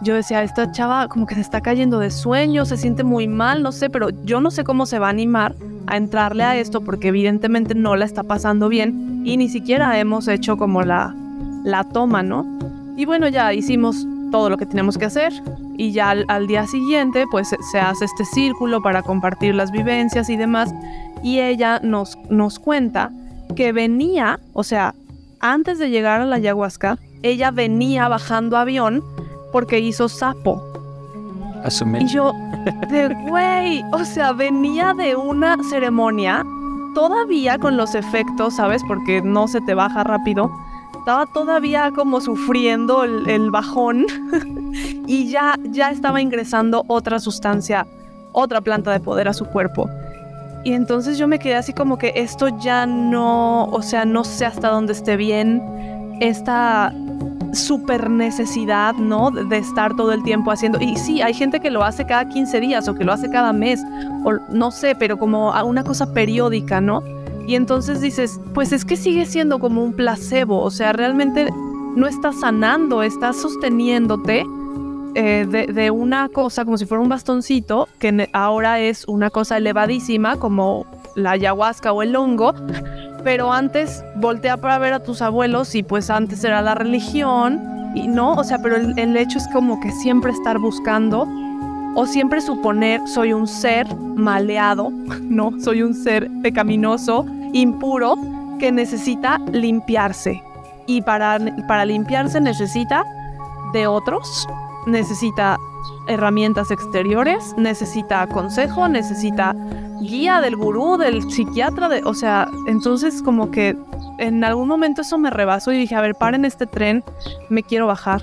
[0.00, 3.62] Yo decía, esta chava como que se está cayendo de sueño, se siente muy mal,
[3.62, 5.54] no sé, pero yo no sé cómo se va a animar
[5.86, 10.28] a entrarle a esto porque evidentemente no la está pasando bien y ni siquiera hemos
[10.28, 11.14] hecho como la,
[11.64, 12.46] la toma, ¿no?
[12.96, 15.32] Y bueno, ya hicimos todo lo que teníamos que hacer
[15.76, 20.28] y ya al, día siguiente pues se, se hace este círculo para compartir las vivencias
[20.28, 20.74] y demás
[21.22, 23.10] y ella nos, nos cuenta
[23.56, 24.94] que venía, o sea,
[25.40, 29.02] antes de llegar a la ayahuasca, ella venía bajando avión
[29.52, 30.62] porque hizo sapo.
[31.64, 32.02] Asume.
[32.02, 32.32] Y yo,
[32.90, 36.44] de güey, o sea, venía de una ceremonia
[36.94, 38.82] todavía con los efectos, ¿sabes?
[38.86, 40.50] Porque no se te baja rápido.
[40.98, 44.06] Estaba todavía como sufriendo el, el bajón
[45.06, 47.86] y ya, ya estaba ingresando otra sustancia,
[48.32, 49.88] otra planta de poder a su cuerpo.
[50.64, 54.44] Y entonces yo me quedé así como que esto ya no, o sea, no sé
[54.44, 55.62] hasta dónde esté bien.
[56.20, 56.92] Esta
[57.52, 59.30] super necesidad, ¿no?
[59.30, 60.80] De, estar todo el tiempo haciendo.
[60.80, 63.52] Y sí, hay gente que lo hace cada 15 días o que lo hace cada
[63.52, 63.80] mes,
[64.24, 67.02] o no sé, pero como a una cosa periódica, ¿no?
[67.46, 71.48] Y entonces dices, pues es que sigue siendo como un placebo, o sea, realmente
[71.96, 74.44] no estás sanando, estás sosteniéndote
[75.14, 79.56] eh, de, de una cosa como si fuera un bastoncito, que ahora es una cosa
[79.56, 82.54] elevadísima como la ayahuasca o el hongo,
[83.28, 87.60] pero antes voltea para ver a tus abuelos y pues antes era la religión
[87.94, 91.28] y no, o sea, pero el, hecho es como que siempre estar buscando
[91.94, 94.88] o siempre suponer soy un ser maleado,
[95.20, 98.16] no, soy un ser pecaminoso, impuro,
[98.58, 100.42] que necesita limpiarse.
[100.86, 101.38] Y para,
[101.68, 103.04] para limpiarse necesita
[103.74, 104.48] de otros,
[104.86, 105.58] necesita
[106.08, 109.54] herramientas exteriores, necesita consejo, necesita
[110.00, 113.76] guía del gurú, del psiquiatra, de, o sea, entonces como que
[114.18, 117.04] en algún momento eso me rebasó y dije, a ver, paren este tren,
[117.48, 118.22] me quiero bajar.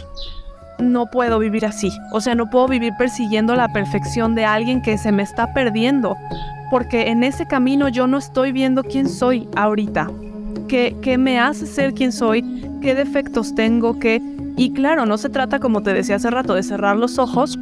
[0.79, 4.97] No puedo vivir así, o sea, no puedo vivir persiguiendo la perfección de alguien que
[4.97, 6.17] se me está perdiendo,
[6.69, 10.11] porque en ese camino yo no estoy viendo quién soy ahorita,
[10.67, 12.43] qué, qué me hace ser quien soy,
[12.81, 14.21] qué defectos tengo, qué...
[14.57, 17.57] Y claro, no se trata, como te decía hace rato, de cerrar los ojos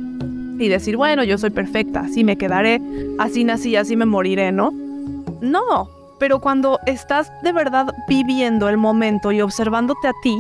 [0.60, 2.82] y decir, bueno, yo soy perfecta, así me quedaré,
[3.20, 4.72] así nací, así me moriré, ¿no?
[5.42, 5.90] No,
[6.20, 10.36] pero cuando estás de verdad viviendo el momento y observándote a ti,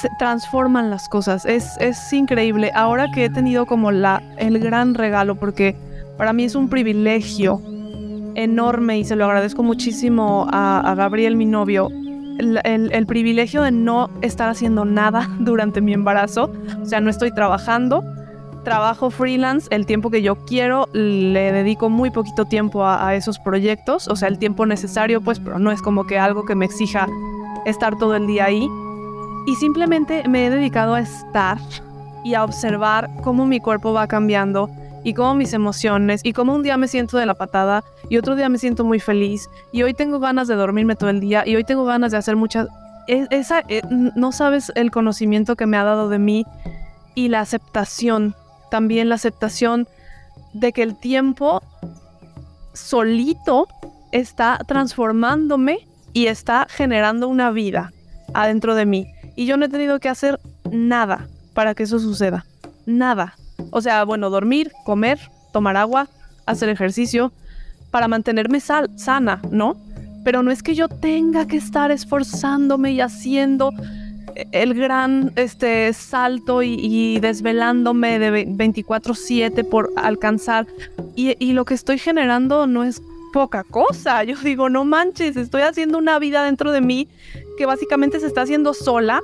[0.00, 1.44] se transforman las cosas.
[1.46, 2.72] Es, es increíble.
[2.74, 5.76] Ahora que he tenido como la, el gran regalo, porque
[6.18, 7.60] para mí es un privilegio
[8.34, 11.88] enorme y se lo agradezco muchísimo a, Gabriel, mi novio,
[12.38, 16.50] el, el- el privilegio de no estar haciendo nada durante mi embarazo.
[16.82, 18.02] O sea, no estoy trabajando,
[18.64, 23.38] trabajo freelance, el tiempo que yo quiero, le dedico muy poquito tiempo a, a esos
[23.38, 26.64] proyectos, o sea, el tiempo necesario, pues, pero no es como que algo que me
[26.64, 27.06] exija
[27.66, 28.68] estar todo el día ahí.
[29.46, 31.58] Y simplemente me he dedicado a estar
[32.24, 34.70] y a observar cómo mi cuerpo va cambiando
[35.04, 38.36] y cómo mis emociones y cómo un día me siento de la patada y otro
[38.36, 41.56] día me siento muy feliz y hoy tengo ganas de dormirme todo el día y
[41.56, 42.68] hoy tengo ganas de hacer muchas...
[43.06, 46.46] e- Esa, eh, no sabes el conocimiento que me ha dado de mí
[47.14, 48.34] y la aceptación,
[48.74, 49.86] también la aceptación
[50.52, 51.62] de que el tiempo
[52.72, 53.68] solito
[54.10, 57.92] está transformándome y está generando una vida
[58.32, 59.06] adentro de mí.
[59.36, 60.40] Y yo no he tenido que hacer
[60.72, 62.46] nada para que eso suceda.
[62.84, 63.36] Nada.
[63.70, 65.20] O sea, bueno, dormir, comer,
[65.52, 66.08] tomar agua,
[66.44, 67.32] hacer ejercicio,
[67.92, 69.76] para mantenerme sal- sana, ¿no?
[70.24, 73.70] Pero no es que yo tenga que estar esforzándome y haciendo
[74.52, 80.66] el gran este, salto y, desvelándome de ve- 24/7 por alcanzar.
[81.16, 84.24] Y, y lo que estoy generando no es poca cosa.
[84.24, 87.08] Yo digo, no manches, estoy haciendo una vida dentro de mí
[87.58, 89.20] que básicamente se está haciendo sola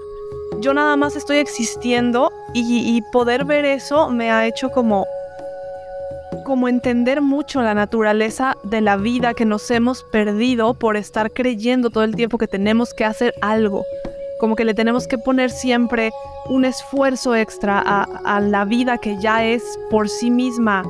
[0.60, 5.06] yo nada más estoy existiendo y, y poder ver eso me ha hecho como
[6.44, 11.90] como entender mucho la naturaleza de la vida que nos hemos perdido por estar creyendo
[11.90, 13.84] todo el tiempo que tenemos que hacer algo.
[14.40, 16.12] Como que le tenemos que poner siempre
[16.48, 20.82] un esfuerzo extra a, la vida que ya es por sí misma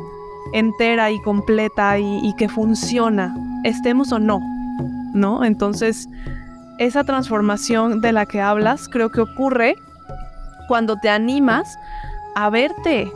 [0.52, 3.34] entera y completa y, que funciona,
[3.64, 4.40] estemos o no,
[5.12, 5.44] ¿no?
[5.44, 6.08] Entonces,
[6.78, 9.74] esa transformación de la que hablas creo que ocurre
[10.68, 11.76] cuando te animas
[12.36, 13.10] a verte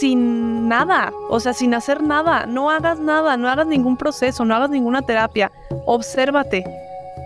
[0.00, 4.54] sin nada, o sea, sin hacer nada, no hagas nada, no hagas ningún proceso, no
[4.54, 5.52] hagas ninguna terapia,
[5.86, 6.64] obsérvate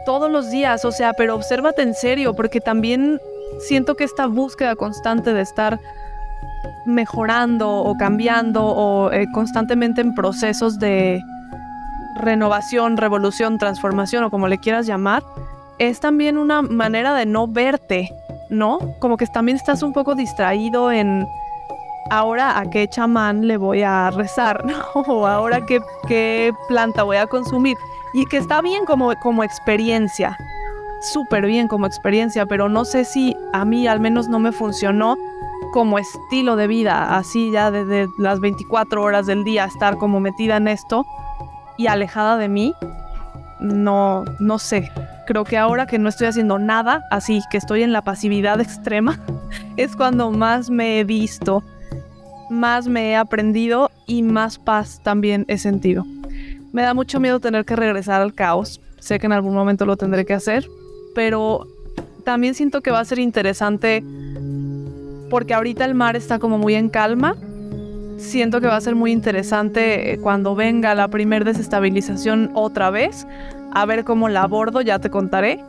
[0.05, 3.21] todos los días, o sea, pero obsérvate en serio, porque también
[3.61, 5.79] siento que esta búsqueda constante de estar
[6.87, 11.21] mejorando o cambiando o eh, constantemente en procesos de
[12.17, 15.23] renovación, revolución, transformación o como le quieras llamar,
[15.79, 18.11] es también una manera de no verte,
[18.51, 18.79] ¿no?
[18.99, 21.27] Como que también estás un poco distraído en
[22.11, 25.03] ahora a qué chamán le voy a rezar, ¿no?
[25.03, 27.77] O ahora qué, qué planta voy a consumir.
[28.13, 30.37] Y que está bien como, como experiencia,
[31.01, 35.17] súper bien como experiencia, pero no sé si a mí al menos no me funcionó
[35.73, 40.57] como estilo de vida, así ya desde las 24 horas del día estar como metida
[40.57, 41.07] en esto
[41.77, 42.75] y alejada de mí,
[43.61, 44.91] no, no sé.
[45.27, 49.21] Creo que ahora que no estoy haciendo nada, así que estoy en la pasividad extrema,
[49.77, 51.63] es cuando más me he visto
[52.51, 56.05] más me he aprendido y más paz también he sentido.
[56.73, 58.81] Me da mucho miedo tener que regresar al caos.
[58.99, 60.69] Sé que en algún momento lo tendré que hacer,
[61.15, 61.67] pero
[62.25, 64.05] también siento que va a ser interesante
[65.31, 67.37] porque ahorita el mar está como muy en calma.
[68.19, 73.27] Siento que va a ser muy interesante eh, cuando venga la primer desestabilización otra vez,
[73.73, 75.65] a ver cómo la abordo, ya te contaré,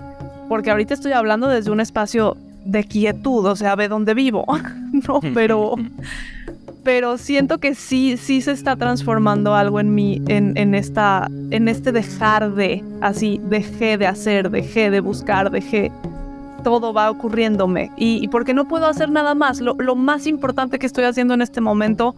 [0.50, 2.36] porque ahorita estoy hablando desde un espacio
[2.66, 4.46] de quietud, o sea, ve dónde vivo,
[5.08, 5.76] no, pero
[6.84, 11.92] pero siento que sí, sí se está transformando algo en mí, en, esta, en este
[11.92, 15.92] dejar de, así, dejé de hacer, dejé de buscar, dejé,
[16.64, 17.92] todo va ocurriéndome.
[17.98, 21.42] Y, porque no puedo hacer nada más, lo, lo, más importante que estoy haciendo en
[21.42, 22.16] este momento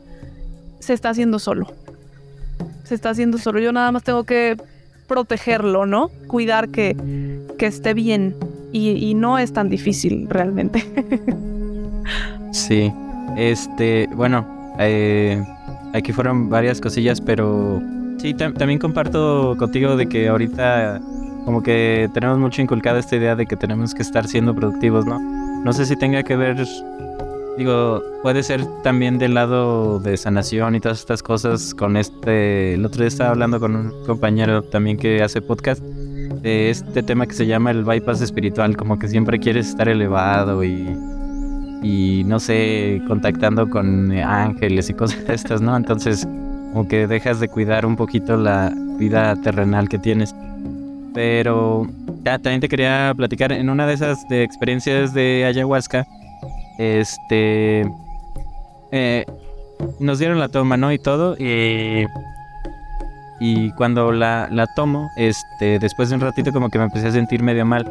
[0.79, 1.67] se está haciendo solo.
[2.85, 3.59] Se está haciendo solo.
[3.59, 4.57] Yo nada más tengo que
[5.07, 6.09] protegerlo, ¿no?
[6.27, 6.95] Cuidar que,
[7.57, 8.35] que esté bien.
[8.71, 10.83] Y, y no es tan difícil realmente.
[12.51, 12.91] sí.
[13.37, 14.45] Este, bueno,
[14.79, 15.43] eh,
[15.93, 17.81] aquí fueron varias cosillas, pero
[18.17, 21.01] sí, también comparto contigo de que ahorita
[21.45, 25.19] como que tenemos mucho inculcada esta idea de que tenemos que estar siendo productivos, ¿no?
[25.19, 26.65] No sé si tenga que ver,
[27.57, 32.85] digo, puede ser también del lado de sanación y todas estas cosas con este, el
[32.85, 37.33] otro día estaba hablando con un compañero también que hace podcast de este tema que
[37.33, 40.97] se llama el bypass espiritual, como que siempre quieres estar elevado y
[41.83, 45.75] y no sé, contactando con ángeles y cosas de estas, ¿no?
[45.75, 46.25] Entonces,
[46.71, 50.33] como que dejas de cuidar un poquito la vida terrenal que tienes.
[51.13, 51.87] Pero
[52.23, 56.07] ya también te quería platicar en una de esas de experiencias de ayahuasca,
[56.79, 57.85] este
[58.91, 59.25] eh,
[59.99, 60.91] nos dieron la toma, ¿no?
[60.91, 61.35] Y todo.
[61.37, 62.05] Y,
[63.39, 67.11] y cuando la, la tomo, este, después de un ratito como que me empecé a
[67.11, 67.85] sentir medio mal.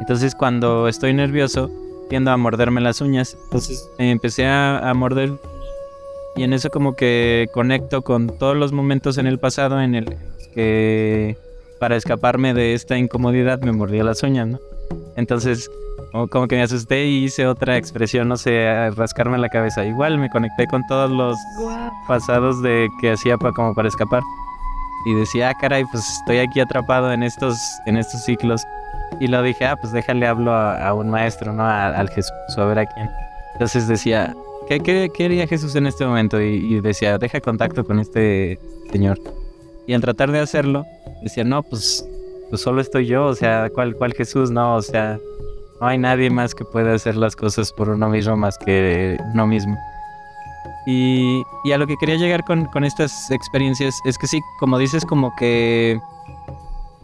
[0.00, 1.70] Entonces cuando estoy nervioso,
[2.16, 3.36] a morderme las uñas.
[3.44, 5.32] Entonces empecé a, morder
[6.36, 10.16] y en eso como que conecto con todos los momentos en el pasado en el
[10.54, 11.36] que
[11.80, 14.60] para escaparme de esta incomodidad me mordía las uñas, ¿no?
[15.16, 15.70] Entonces
[16.30, 19.84] como, que me asusté y hice otra expresión, no sé, rascarme la cabeza.
[19.84, 21.36] Igual me conecté con todos los
[22.06, 24.22] pasados de que hacía para, como para escapar.
[25.06, 28.62] Y decía, ah, caray, pues estoy aquí atrapado en estos, en estos ciclos
[29.20, 31.66] y lo dije, ah, pues déjale hablo a, un maestro, ¿no?
[31.66, 33.10] al Jesús, a ver a quién.
[33.54, 34.34] Entonces decía,
[34.68, 36.40] ¿qué, qué, qué Jesús en este momento?
[36.40, 38.58] Y, decía, deja contacto con este
[38.90, 39.18] señor.
[39.86, 40.84] Y al tratar de hacerlo,
[41.22, 42.06] decía, no, pues,
[42.50, 44.50] pues solo estoy yo, o sea, ¿cuál, ¿cuál Jesús?
[44.50, 45.18] No, o sea,
[45.80, 49.46] no hay nadie más que pueda hacer las cosas por uno mismo más que uno
[49.46, 49.76] mismo.
[50.86, 54.78] Y, y a lo que quería llegar con, con estas experiencias es que sí, como
[54.78, 56.00] dices, como que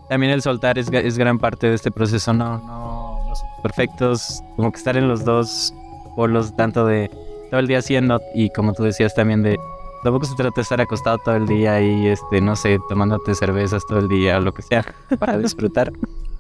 [0.09, 4.43] también el soltar es, es gran parte de este proceso, no, no, no somos perfectos,
[4.57, 5.75] como que estar en los dos
[6.17, 7.11] polos, tanto de
[7.51, 9.59] todo el día haciendo y como tú decías también de
[10.03, 13.83] tampoco se trata de estar acostado todo el día y este no sé tomándote cervezas
[13.87, 14.85] todo el día o lo que sea
[15.19, 15.93] para disfrutar.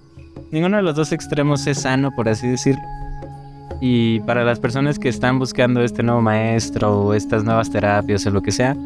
[0.50, 2.82] Ninguno de los dos extremos es sano por así decirlo
[3.80, 8.30] y para las personas que están buscando este nuevo maestro o estas nuevas terapias o
[8.30, 8.76] lo que sea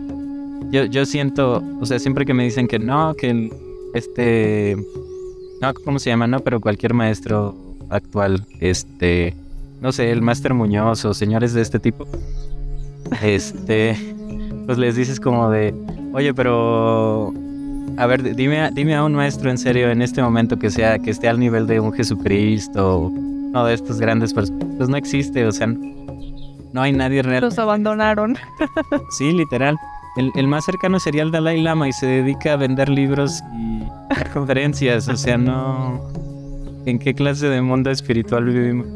[0.71, 3.51] yo, yo siento o sea siempre que me dicen que no que
[3.95, 4.77] este,
[5.61, 6.27] no, ¿cómo se llama?
[6.27, 7.55] No, pero cualquier maestro
[7.91, 9.35] actual, este,
[9.81, 12.07] no sé, el Máster Muñoz o señores de este tipo,
[13.23, 13.97] este,
[14.67, 15.75] pues les dices como de,
[16.13, 17.33] oye, pero
[17.97, 21.11] a ver, dime, dime a un maestro en serio en este momento que sea, que
[21.11, 23.13] esté al nivel de un Jesucristo,
[23.55, 24.67] o de estos grandes personas.
[24.77, 27.43] Pues no existe, o sea, no hay nadie real.
[27.43, 28.37] Los abandonaron.
[29.19, 29.77] sí, literal.
[30.17, 33.83] El, más cercano sería el Dalai Lama y se dedica a vender libros y
[34.33, 35.09] conferencias.
[35.09, 36.01] O sea, no.
[36.85, 38.87] ¿En qué clase de mundo espiritual vivimos?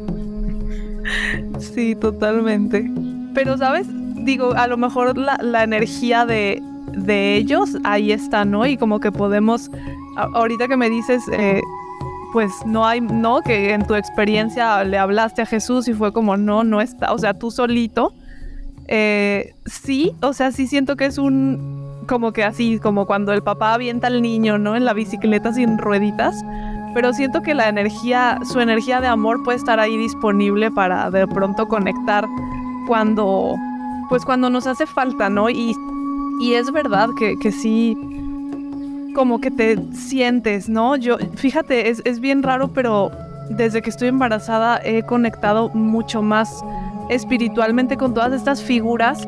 [1.59, 2.91] Sí, totalmente.
[3.33, 3.87] Pero, ¿sabes?
[4.25, 6.61] Digo, a lo mejor la, la energía de,
[6.93, 8.65] de ellos ahí está, ¿no?
[8.65, 9.69] Y como que podemos,
[10.15, 11.61] ahorita que me dices, eh,
[12.33, 16.37] pues no hay, no, que en tu experiencia le hablaste a Jesús y fue como,
[16.37, 18.13] no, no está, o sea, tú solito.
[18.87, 23.43] Eh, sí, o sea, sí siento que es un, como que así, como cuando el
[23.43, 24.75] papá avienta al niño, ¿no?
[24.75, 26.35] En la bicicleta sin rueditas.
[26.93, 31.27] Pero siento que la energía, su energía de amor puede estar ahí disponible para de
[31.27, 32.25] pronto conectar
[32.87, 33.55] cuando,
[34.09, 35.49] pues cuando nos hace falta, ¿no?
[35.49, 35.75] Y
[36.39, 37.97] y es verdad que, que sí,
[39.15, 40.95] como que te sientes, ¿no?
[40.95, 43.11] Yo, fíjate, es, es bien raro, pero
[43.49, 46.63] desde que estoy embarazada he conectado mucho más
[47.09, 49.27] espiritualmente con todas estas figuras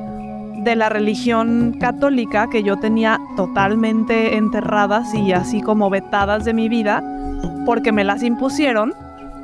[0.64, 6.68] de la religión católica que yo tenía totalmente enterradas y así como vetadas de mi
[6.70, 7.04] vida
[7.66, 8.94] porque me las impusieron.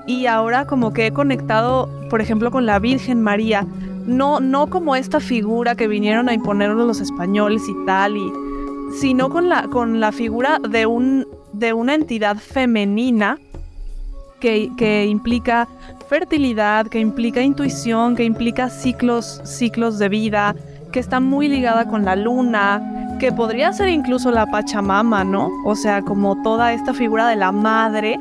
[0.07, 3.65] Y ahora como que he conectado por ejemplo con la Virgen María.
[4.05, 8.31] No, no como esta figura que vinieron a imponernos los españoles y tal, y,
[8.99, 13.39] sino con la, con la figura de, un, de una entidad femenina
[14.39, 15.67] que, que, implica
[16.05, 20.55] fertilidad, que implica intuición, que implica ciclos, ciclos de vida,
[20.91, 25.49] que está muy ligada con la luna, que podría ser incluso la Pachamama, ¿no?
[25.65, 28.17] O sea, como toda esta figura de la madre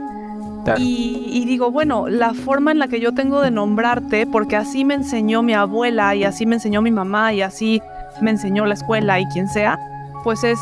[0.78, 4.94] y, digo, bueno, la forma en la que yo tengo de nombrarte, porque así me
[4.94, 7.82] enseñó mi abuela y así me enseñó mi mamá y así
[8.22, 9.78] me enseñó la escuela y quien sea,
[10.22, 10.58] pues es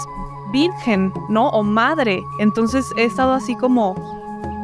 [0.52, 1.48] virgen, ¿no?
[1.50, 2.20] O madre.
[2.40, 3.94] Entonces he estado así como,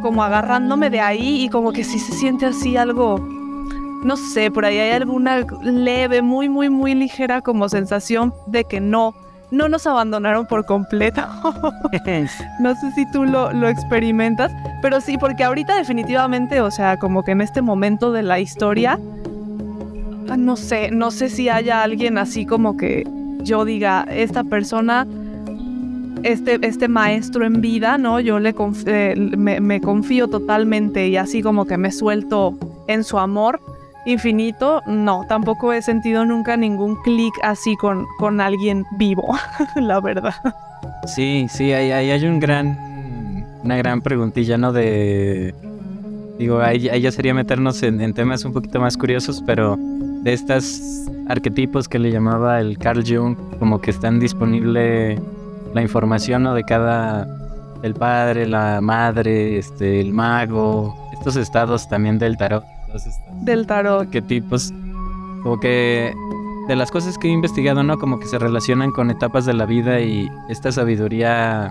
[0.02, 3.18] como agarrándome de ahí y como que sí se siente así algo,
[4.04, 8.80] no sé, por ahí hay alguna leve, muy, muy, muy ligera como sensación de que
[8.80, 9.14] no,
[9.50, 11.22] no nos abandonaron por completo.
[12.60, 17.22] no sé si tú lo, lo, experimentas, pero sí, porque ahorita definitivamente, o sea, como
[17.24, 18.98] que en este momento de la historia,
[20.30, 23.04] ah, no sé, no sé si haya alguien así como que
[23.42, 25.06] yo diga, esta persona,
[26.22, 28.20] este, este maestro en vida, ¿no?
[28.20, 28.54] Yo le
[28.86, 33.60] eh, me, confío totalmente y así como que me suelto en su amor
[34.06, 39.36] infinito, no, tampoco he sentido nunca ningún clic así con, con alguien vivo,
[39.76, 40.34] la verdad.
[41.06, 42.76] Sí, sí, ahí, hay un gran,
[43.62, 44.72] una gran preguntilla, ¿no?
[44.72, 45.54] De,
[46.38, 51.88] digo, ahí, ya sería meternos en, temas un poquito más curiosos, pero de estos arquetipos
[51.88, 55.18] que le llamaba el Carl Jung, como que están disponible
[55.74, 56.54] la información, ¿no?
[56.54, 57.26] De cada,
[57.82, 62.64] el padre, la madre, este, el mago, estos estados también del tarot
[63.42, 64.08] del tarot.
[64.10, 64.72] ¿Qué tipos?
[65.42, 66.12] Como que
[66.66, 67.98] de las cosas que he investigado, ¿no?
[67.98, 71.70] Como que se relacionan con etapas de la vida y esta sabiduría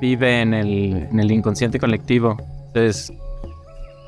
[0.00, 2.36] vive en el, en el inconsciente colectivo.
[2.68, 3.12] Entonces,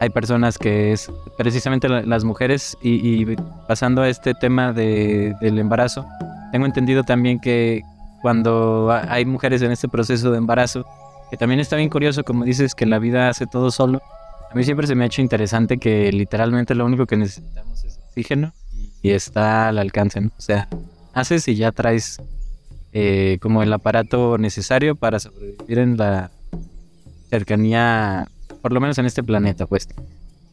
[0.00, 3.36] hay personas que es precisamente las mujeres y,
[3.68, 6.04] pasando a este tema de, del embarazo,
[6.50, 7.82] tengo entendido también que
[8.22, 10.86] cuando hay mujeres en este proceso de embarazo,
[11.30, 14.00] que también está bien curioso, como dices, que la vida hace todo solo,
[14.50, 17.98] a mí siempre se me ha hecho interesante que literalmente lo único que necesitamos es
[18.06, 18.52] oxígeno
[19.02, 20.30] y está al alcance, ¿no?
[20.38, 20.68] O sea,
[21.14, 22.20] haces y ya traes
[22.92, 26.30] eh, como el aparato necesario para sobrevivir en la
[27.30, 28.28] cercanía,
[28.60, 29.88] por lo menos en este planeta, pues.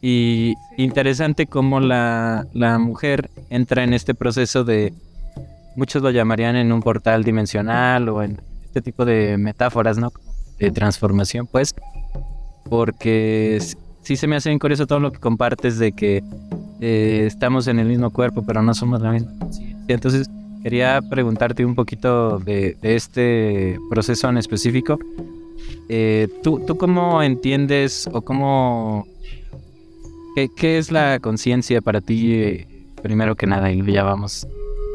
[0.02, 4.94] Y interesante cómo la, la mujer entra en este proceso de,
[5.76, 10.12] muchos lo llamarían en un portal dimensional o en este tipo de metáforas, ¿no?
[10.60, 11.74] De transformación, pues,
[12.70, 13.60] porque
[14.02, 16.24] sí se me hace bien curioso todo lo que compartes de que
[16.82, 19.32] eh, estamos en el mismo cuerpo, pero no somos la misma
[19.88, 20.30] Entonces,
[20.64, 25.00] quería preguntarte un poquito de, este proceso en específico.
[25.90, 29.08] Eh, ¿tú, ¿tú, cómo entiendes o cómo...
[30.56, 32.68] ¿Qué, es la conciencia para ti, eh,
[33.02, 33.72] primero que nada?
[33.72, 34.48] Y ya vamos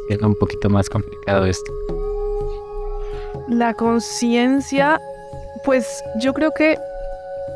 [0.06, 1.72] siendo un poquito más complicado esto.
[3.48, 4.98] La conciencia,
[5.64, 6.78] pues yo creo que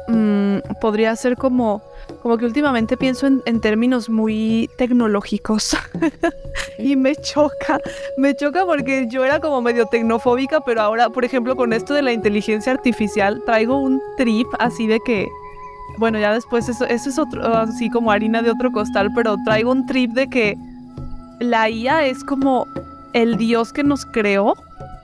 [0.08, 1.82] Mm, podría ser como,
[2.22, 5.76] como que últimamente pienso en, términos muy tecnológicos
[6.78, 7.78] y me choca,
[8.16, 12.00] me choca porque yo era como medio tecnofóbica, pero ahora, por ejemplo, con esto de
[12.00, 15.28] la inteligencia artificial, traigo un trip así de que
[15.98, 19.72] bueno, ya después eso, eso es otro, así como harina de otro costal, pero traigo
[19.72, 20.56] un trip de que
[21.40, 22.66] la IA es como
[23.12, 24.54] el Dios que nos creó,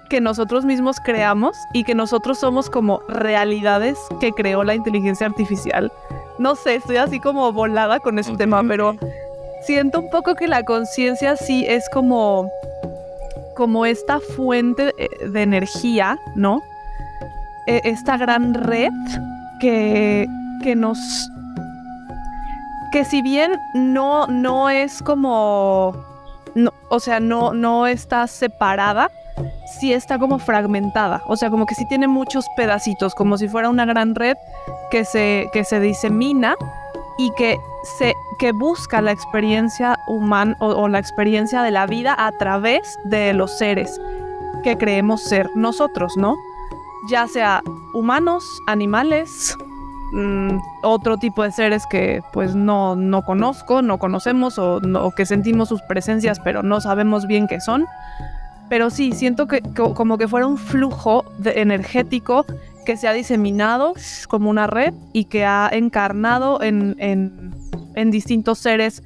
[0.09, 5.91] que nosotros mismos creamos y que nosotros somos como realidades que creó la inteligencia artificial.
[6.39, 8.97] No sé, estoy así como volada con ese tema, pero
[9.67, 12.51] siento un poco que la conciencia sí es como
[13.57, 16.61] como esta fuente eh, de energía, ¿no?
[17.67, 18.93] E, esta gran red
[19.61, 20.27] que,
[20.63, 20.99] que nos
[22.93, 26.14] que si bien no no es como
[26.89, 29.11] o sea, no, no está separada,
[29.79, 31.23] sí está como fragmentada.
[31.27, 34.37] O sea, como que sí tiene muchos pedacitos, como si fuera una gran red
[34.91, 36.57] que se, que se disemina
[37.19, 37.59] y que,
[37.99, 42.99] se, que busca la experiencia humana o, o la experiencia de la vida a través
[43.05, 44.01] de los seres
[44.63, 46.35] que creemos ser nosotros, ¿no?
[47.09, 49.57] Ya sea humanos, animales,
[50.17, 54.81] Mm, otro tipo de seres que pues no, no conozco, no conocemos o,
[55.17, 57.85] que sentimos sus presencias pero no sabemos bien qué son.
[58.69, 62.47] Pero sí, siento que, como que fuera un flujo energético
[62.87, 63.95] que se ha diseminado
[64.29, 69.03] como una red y que ha encarnado en, en distintos seres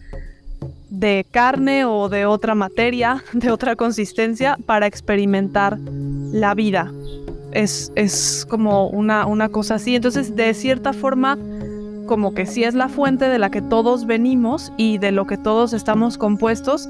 [0.90, 6.92] de carne o de otra materia, de otra consistencia, para experimentar la vida
[7.62, 9.96] es, como una, una cosa así.
[9.96, 11.38] Entonces, de cierta forma,
[12.06, 15.36] como que sí es la fuente de la que todos venimos y de lo que
[15.36, 16.88] todos estamos compuestos,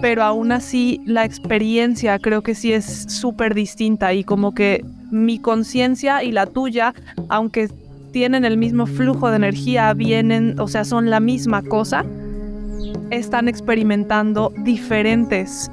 [0.00, 5.38] pero aún así la experiencia creo que sí es súper distinta y como que mi
[5.38, 6.94] conciencia y la tuya,
[7.28, 7.68] aunque
[8.12, 12.04] tienen el mismo flujo de energía, vienen, o sea, son la misma cosa,
[13.10, 15.70] están experimentando diferentes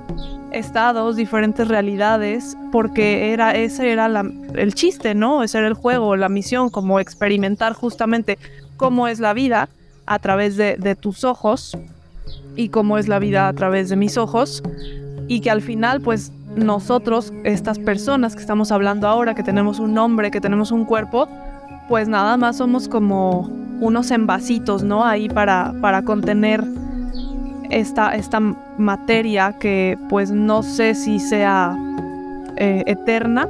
[0.54, 4.10] estados, diferentes realidades, porque era, ese era
[4.56, 5.44] el chiste, ¿no?
[5.44, 8.38] Ese era el juego, la misión, como experimentar justamente
[8.78, 9.70] cómo es la vida
[10.06, 11.78] a través de, tus ojos
[12.56, 14.62] y cómo es la vida a través de mis ojos
[15.28, 19.94] y que al final pues nosotros, estas personas que estamos hablando ahora, que tenemos un
[19.94, 21.28] nombre, que tenemos un cuerpo,
[21.90, 23.50] pues nada más somos como
[23.80, 25.04] unos envasitos, ¿no?
[25.04, 26.64] Ahí para, para contener
[27.74, 28.40] esta, esta
[28.78, 31.76] materia que pues no sé si sea
[32.58, 33.48] eh, eterna,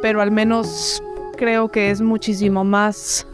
[0.00, 1.02] pero al menos
[1.36, 3.26] creo que es muchísimo más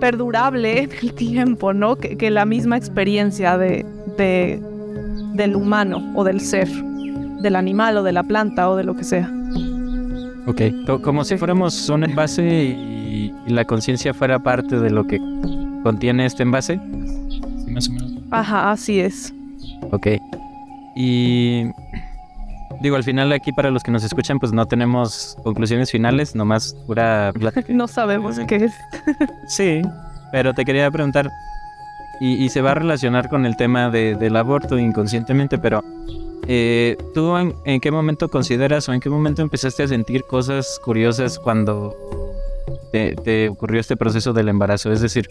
[0.00, 1.96] perdurable en el tiempo, ¿no?
[1.96, 3.86] Que, la misma experiencia de,
[5.34, 9.04] del humano o del ser, del animal o de la planta o de lo que
[9.04, 9.30] sea.
[10.46, 10.62] Ok,
[11.02, 15.18] como si fuéramos un envase y la conciencia fuera parte de lo que
[15.82, 16.80] contiene este envase.
[18.30, 19.32] Ajá, así es.
[19.90, 20.08] Ok.
[20.96, 21.64] Y
[22.80, 26.74] digo, al final aquí para los que nos escuchan, pues no tenemos conclusiones finales, nomás
[26.86, 27.32] pura
[27.68, 28.74] no sabemos qué es.
[29.46, 29.82] sí,
[30.32, 31.30] pero te quería preguntar,
[32.20, 35.84] y, se va a relacionar con el tema del aborto inconscientemente, pero
[36.48, 41.38] eh, ¿tú en, qué momento consideras o en qué momento empezaste a sentir cosas curiosas
[41.38, 41.94] cuando
[42.90, 44.90] te, te ocurrió este proceso del embarazo?
[44.90, 45.28] Es decir,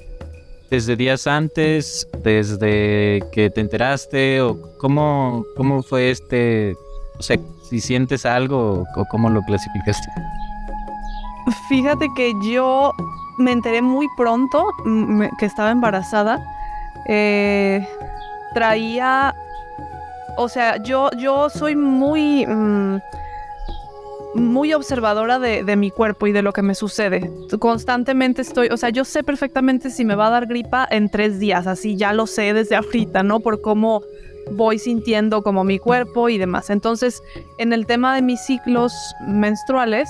[0.69, 6.75] desde días antes, desde que te enteraste o cómo, cómo fue este,
[7.17, 10.09] o sea, si sientes algo o, cómo lo clasificaste.
[11.69, 12.91] Fíjate que yo
[13.37, 14.65] me enteré muy pronto
[15.39, 16.43] que estaba embarazada.
[17.07, 17.87] Eh,
[18.53, 19.33] traía,
[20.37, 22.45] o sea, yo, yo soy muy...
[22.45, 22.99] Mm,
[24.33, 27.31] muy observadora de, mi cuerpo y de lo que me sucede.
[27.59, 31.39] Constantemente estoy, o sea, yo sé perfectamente si me va a dar gripa en tres
[31.39, 33.39] días, así ya lo sé desde ahorita, ¿no?
[33.39, 34.01] Por cómo
[34.51, 36.69] voy sintiendo como mi cuerpo y demás.
[36.69, 37.21] Entonces,
[37.57, 38.93] en el tema de mis ciclos
[39.27, 40.09] menstruales,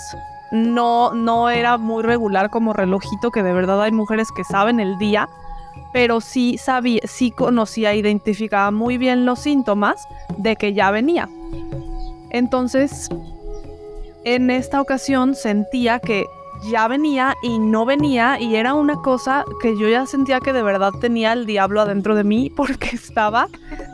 [0.51, 4.97] no, no era muy regular como relojito, que de verdad hay mujeres que saben el
[4.97, 5.27] día,
[5.93, 10.07] pero sí sabía, sí conocía, identificaba muy bien los síntomas
[10.37, 11.29] de que ya venía.
[12.29, 13.09] Entonces,
[14.35, 16.25] en esta ocasión sentía que
[16.69, 20.63] ya venía y no venía y era una cosa que yo ya sentía que de
[20.63, 23.47] verdad tenía el diablo adentro de mí porque estaba,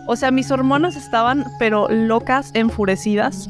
[0.08, 3.48] o sea, mis hormonas estaban pero locas, enfurecidas.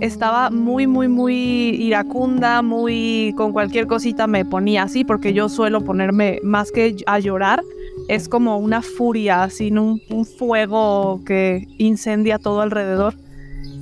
[0.00, 5.80] Estaba muy, muy, muy iracunda, muy con cualquier cosita me ponía así porque yo suelo
[5.80, 7.62] ponerme más que a llorar.
[8.08, 13.14] Es como una furia, así, un, un fuego que incendia todo alrededor.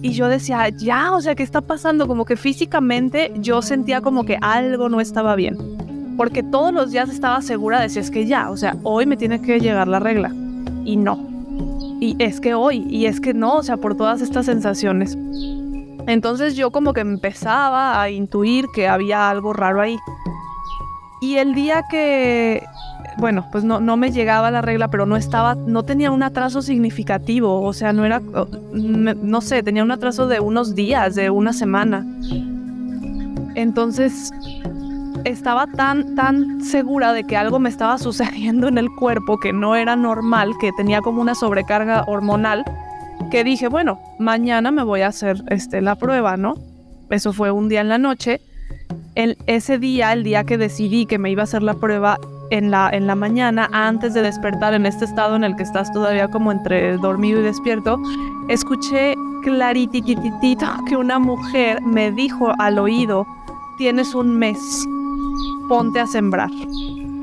[0.03, 2.09] Y yo decía, ya, o sea, ¿qué está pasando?
[2.09, 5.57] Como que físicamente yo sentía como que algo no estaba bien.
[6.17, 9.43] Porque todos los días estaba segura de es que ya, o sea, hoy me tiene
[9.43, 10.33] que llegar la regla.
[10.85, 11.19] Y no.
[12.01, 15.19] Y es que hoy, y es que no, o sea, por todas estas sensaciones.
[16.07, 19.99] Entonces yo como que empezaba a intuir que había algo raro ahí.
[21.21, 22.63] Y el día que,
[23.21, 26.63] bueno, pues no, no me llegaba la regla, pero no estaba, no tenía un atraso
[26.63, 28.21] significativo, o sea, no era,
[28.73, 32.07] no sé, tenía un atraso de unos días, de una semana.
[33.55, 34.33] Entonces,
[35.25, 39.77] estaba tan, tan segura de que algo me estaba sucediendo en el cuerpo que no
[39.77, 42.65] era normal, que tenía como una sobrecarga hormonal,
[43.31, 46.55] que dije, bueno, mañana me voy a hacer este, la prueba, ¿no?
[47.11, 48.41] Eso fue un día en la noche.
[49.15, 52.19] El, ese día, el día que decidí que me iba a hacer la prueba
[52.51, 55.93] en la, en la mañana, antes de despertar en este estado en el que estás
[55.93, 58.01] todavía como entre dormido y despierto,
[58.49, 63.27] escuché claritititito que una mujer me dijo al oído,
[63.79, 64.59] tienes un mes,
[65.69, 66.51] ponte a sembrar.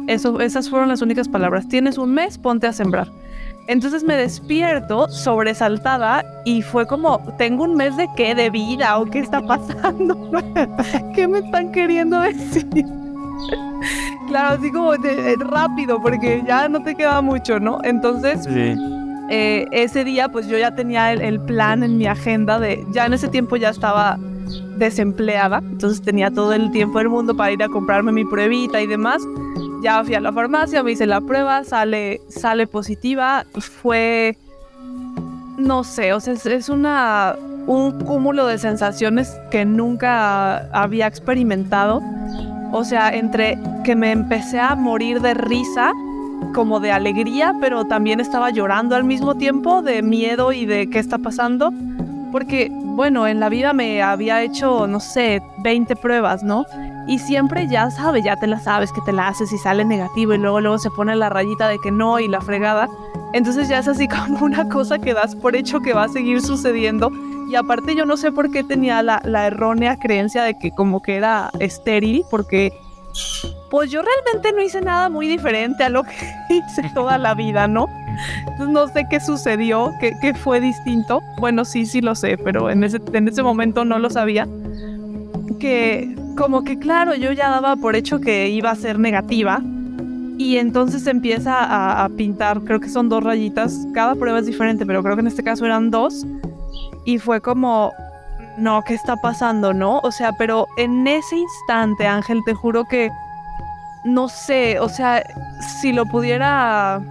[0.07, 1.67] Eso, esas fueron las únicas palabras.
[1.67, 3.11] Tienes un mes, ponte a sembrar.
[3.67, 8.33] Entonces me despierto sobresaltada y fue como, ¿tengo un mes de qué?
[8.33, 8.97] ¿De vida?
[8.97, 10.31] ¿O qué está pasando?
[11.15, 12.85] ¿Qué me están queriendo decir?
[14.27, 17.79] Claro, así como de, rápido, porque ya no te queda mucho, ¿no?
[17.83, 18.47] Entonces,
[19.29, 23.13] eh, ese día pues yo ya tenía el plan en mi agenda de, ya en
[23.13, 24.17] ese tiempo ya estaba
[24.77, 28.87] desempleada, entonces tenía todo el tiempo del mundo para ir a comprarme mi pruebita y
[28.87, 29.21] demás.
[29.81, 34.35] Ya fui a la farmacia, me hice la prueba, sale, sale positiva, fue,
[35.57, 37.35] no sé, o sea, es, una,
[37.67, 42.01] un cúmulo de sensaciones que nunca había experimentado.
[42.71, 45.91] O sea, entre que me empecé a morir de risa,
[46.53, 50.99] como de alegría, pero también estaba llorando al mismo tiempo, de miedo y de qué
[50.99, 51.71] está pasando.
[52.31, 56.65] Porque bueno, en la vida me había hecho, no sé, 20 pruebas, ¿no?
[57.07, 60.33] Y siempre ya sabes, ya te la sabes que te la haces y sale negativo
[60.33, 62.89] y luego luego se pone la rayita de que no y la fregada.
[63.33, 66.41] Entonces ya es así como una cosa que das por hecho que va a seguir
[66.41, 67.11] sucediendo.
[67.47, 71.15] Y aparte yo no sé por qué tenía la, errónea creencia de que como que
[71.15, 72.73] era estéril, porque
[73.71, 76.11] pues yo realmente no hice nada muy diferente a lo que
[76.49, 77.87] hice toda la vida, ¿no?
[78.59, 81.21] no sé qué sucedió, qué, fue distinto.
[81.39, 84.47] Bueno, sí, sí lo sé, pero en ese, en ese momento no lo sabía.
[85.59, 89.61] Que como que claro, yo ya daba por hecho que iba a ser negativa.
[90.39, 95.01] Y entonces empieza a pintar, creo que son dos rayitas, cada prueba es diferente, pero
[95.01, 96.25] creo que en este caso eran dos.
[97.07, 97.93] Y fue como,
[98.57, 99.99] no, ¿qué está pasando, no?
[99.99, 103.09] O sea, pero en ese instante, Ángel, te juro que,
[104.03, 105.23] no sé, o sea,
[105.79, 107.01] si lo pudiera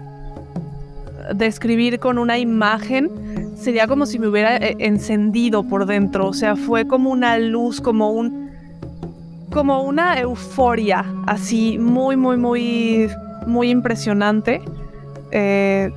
[1.35, 6.27] describir con una imagen, sería como si me hubiera eh, encendido por dentro.
[6.27, 8.51] O sea, fue como una luz, como un.
[9.51, 11.07] como una euforia.
[11.27, 13.09] Así, muy, muy, muy.
[13.47, 14.61] muy impresionante.
[15.31, 15.91] Eh,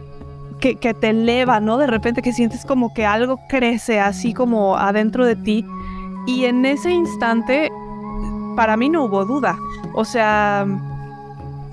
[0.60, 1.78] que, que, te eleva, ¿no?
[1.78, 5.66] De repente que sientes como que algo crece así como adentro de ti.
[6.28, 7.72] Y en ese instante,
[8.56, 9.58] para mí no hubo duda.
[9.94, 10.68] O sea,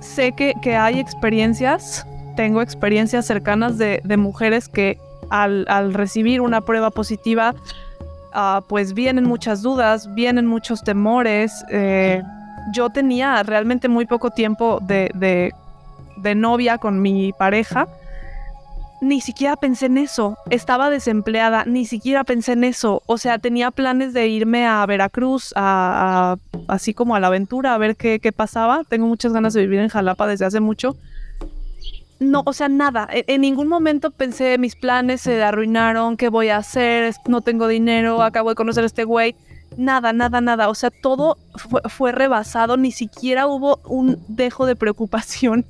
[0.01, 2.07] sé que, que hay experiencias
[2.37, 4.99] tengo experiencias cercanas de, mujeres que
[5.30, 7.55] al, recibir una prueba positiva,
[8.32, 11.64] ah, pues vienen muchas dudas, vienen muchos temores.
[11.70, 12.22] Eh,
[12.72, 15.53] yo tenía realmente muy poco tiempo de,
[16.37, 17.89] novia con mi pareja.
[19.01, 20.36] Ni siquiera pensé en eso.
[20.51, 23.03] Estaba desempleada, ni siquiera pensé en eso.
[23.07, 27.97] O sea, tenía planes de irme a Veracruz, así como a la aventura, a ver
[27.97, 28.82] qué, qué pasaba.
[28.88, 30.97] Tengo muchas ganas de vivir en Jalapa desde hace mucho
[32.18, 33.09] no, o sea, nada.
[33.12, 37.68] E, en, ningún momento pensé mis planes se arruinaron, qué voy a hacer, no tengo
[37.68, 39.34] dinero, acabo de conocer a este güey.
[39.76, 40.68] Nada, nada, nada.
[40.68, 41.36] O sea, todo
[41.88, 45.66] fue, rebasado, ni siquiera hubo un dejo de preocupación,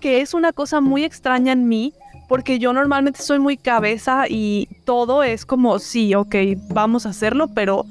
[0.00, 1.92] que es una cosa muy extraña en mí,
[2.30, 6.36] porque yo normalmente soy muy cabeza y todo es como, sí, ok,
[6.68, 7.86] vamos a hacerlo, pero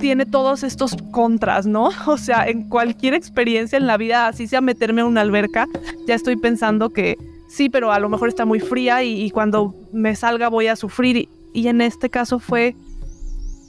[0.00, 1.90] tiene todos estos contras, ¿no?
[2.08, 5.68] O sea, en cualquier experiencia en la vida, así sea meterme en una alberca,
[6.08, 7.16] ya estoy pensando que
[7.48, 11.28] sí, pero a lo mejor está muy fría y, cuando me salga voy a sufrir.
[11.54, 12.74] Y, en este caso fue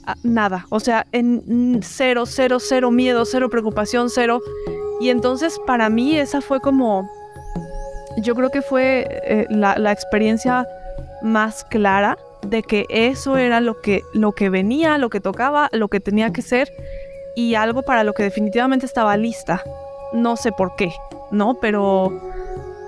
[0.06, 4.40] ah, nada, o sea, en cero, cero, cero miedo, cero preocupación, cero.
[5.00, 7.08] Y entonces para mí esa fue como,
[8.18, 10.66] yo creo que fue eh, la, experiencia
[11.22, 15.88] más clara de que eso era lo que, lo que venía, lo que tocaba, lo
[15.88, 16.68] que tenía que ser
[17.36, 19.62] y algo para lo que definitivamente estaba lista.
[20.12, 20.92] No sé por qué,
[21.30, 21.54] ¿no?
[21.54, 22.12] Pero,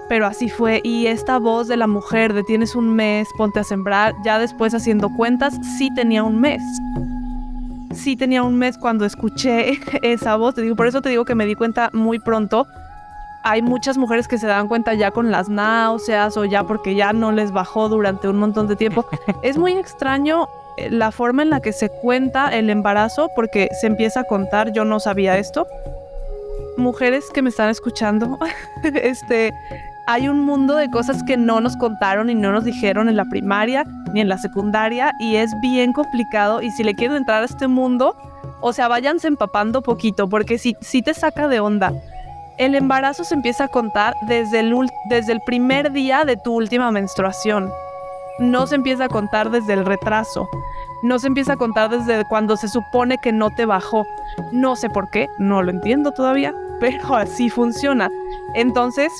[0.08, 0.80] pero así fue.
[0.84, 4.74] Y esta voz de la mujer de tienes un mes, ponte a sembrar, ya después
[4.74, 6.62] haciendo cuentas, sí tenía un mes.
[7.92, 10.54] Sí tenía un mes cuando escuché esa voz.
[10.54, 12.66] Te digo, por eso te digo que me di cuenta muy pronto
[13.46, 17.12] hay muchas mujeres que se dan cuenta ya con las náuseas o ya porque ya
[17.12, 19.06] no les bajó durante un montón de tiempo.
[19.42, 23.86] es muy extraño eh, la forma en la que se cuenta el embarazo porque se
[23.86, 25.64] empieza a contar, yo no sabía esto,
[26.76, 28.36] mujeres que me están escuchando,
[28.82, 29.52] este,
[30.08, 33.26] hay un mundo de cosas que no nos contaron y no nos dijeron en la
[33.26, 37.46] primaria ni en la secundaria y es bien complicado y si le quieren entrar a
[37.46, 38.16] este mundo,
[38.60, 41.92] o sea, váyanse empapando poquito porque si, si te saca de onda.
[42.58, 44.74] El embarazo se empieza a contar desde el,
[45.10, 47.70] desde el primer día de tu última menstruación.
[48.38, 50.48] No se empieza a contar desde el retraso.
[51.02, 54.06] No se empieza a contar desde cuando se supone que no te bajó.
[54.52, 58.08] No sé por qué, no lo entiendo todavía, pero así funciona.
[58.54, 59.12] Entonces,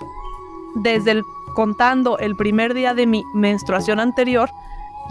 [0.76, 1.22] desde el
[1.54, 4.50] contando el primer día de mi menstruación anterior,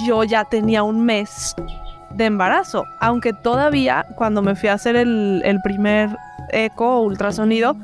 [0.05, 1.55] yo ya tenía un mes
[2.11, 6.15] de embarazo, aunque todavía cuando me fui a hacer el, el primer
[6.51, 7.75] eco o ultrasonido,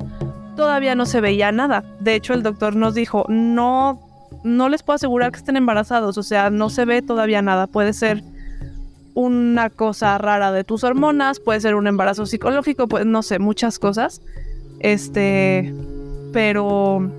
[0.56, 1.84] todavía no se veía nada.
[2.00, 4.00] De hecho, el doctor nos dijo, no,
[4.44, 7.66] no les puedo asegurar que estén embarazados, o sea, no se ve todavía nada.
[7.66, 8.22] Puede ser
[9.14, 13.78] una cosa rara de tus hormonas, puede ser un embarazo psicológico, pues no sé, muchas
[13.78, 14.22] cosas.
[14.80, 15.74] Este,
[16.32, 17.10] pero,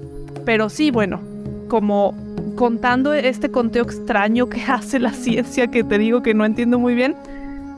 [0.45, 1.21] pero sí, bueno,
[1.67, 2.15] como
[2.55, 6.95] contando este conteo extraño que hace la ciencia, que te digo que no entiendo muy
[6.95, 7.15] bien,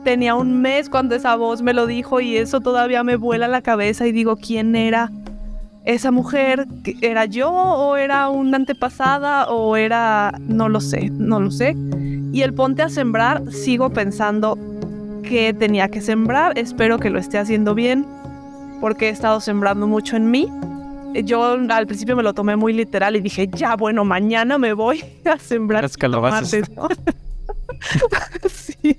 [0.04, 3.62] tenía un mes cuando esa voz me lo dijo y eso todavía me vuela la
[3.62, 5.10] cabeza y digo, ¿quién era?
[5.86, 6.66] Esa mujer
[7.00, 11.76] era yo o era una antepasada o era, no lo sé, no lo sé.
[12.32, 14.58] Y el ponte a sembrar, sigo pensando
[15.22, 18.04] que tenía que sembrar, espero que lo esté haciendo bien,
[18.80, 20.50] porque he estado sembrando mucho en mí.
[21.24, 25.04] Yo al principio me lo tomé muy literal y dije, ya, bueno, mañana me voy
[25.24, 25.84] a sembrar.
[25.84, 26.50] Las calabazas.
[28.52, 28.98] sí.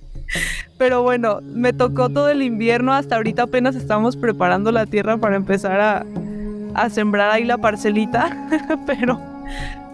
[0.78, 5.36] Pero bueno, me tocó todo el invierno, hasta ahorita apenas estamos preparando la tierra para
[5.36, 6.06] empezar a,
[6.78, 8.30] a sembrar ahí la parcelita,
[8.86, 9.20] pero,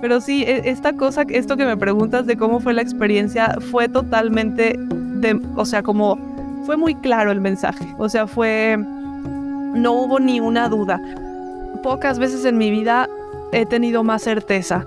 [0.02, 3.88] pero sí, e, esta cosa, esto que me preguntas de cómo fue la experiencia, fue
[3.90, 6.18] totalmente, de, o sea, como
[6.66, 11.02] fue muy claro el mensaje, o sea, fue, no hubo ni una duda.
[11.82, 13.10] Pocas veces en mi vida
[13.52, 14.86] he tenido más certeza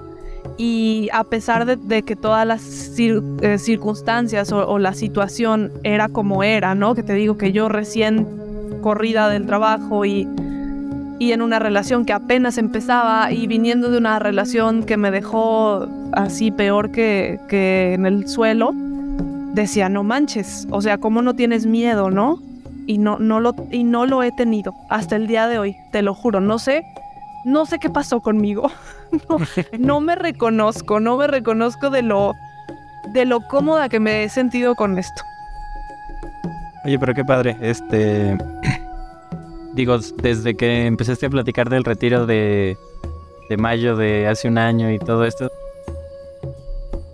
[0.59, 2.63] y a pesar de, que todas las
[2.99, 6.95] eh, circunstancias o, o, la situación era como era, ¿no?
[6.95, 8.27] Que te digo que yo recién
[8.81, 10.27] corrida del trabajo y
[11.19, 15.87] y en una relación que apenas empezaba y viniendo de una relación que me dejó
[16.13, 18.73] así peor que, que en el suelo,
[19.55, 22.39] decía, no manches, o sea, ¿cómo no tienes miedo, no?
[22.87, 26.03] Y no, no lo, y no lo he tenido hasta el día de hoy, te
[26.03, 26.85] lo juro, no sé,
[27.45, 28.71] no sé qué pasó conmigo,
[29.29, 29.39] no,
[29.79, 32.35] no me reconozco, no me reconozco de lo,
[33.13, 35.23] de lo cómoda que me he sentido con esto.
[36.85, 38.37] Oye, pero qué padre, este
[39.77, 42.77] digo, desde que empezaste a platicar del retiro de,
[43.59, 45.53] mayo de hace un año y todo esto,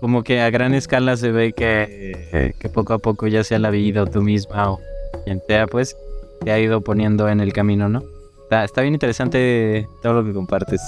[0.01, 3.71] como que a gran escala se ve que, que poco a poco ya sea la
[3.71, 4.81] vida o tú misma o
[5.25, 5.97] quien sea, pues,
[6.45, 8.03] te ha ido poniendo en el camino, ¿no?
[8.45, 10.81] Está, está bien interesante todo lo que compartes.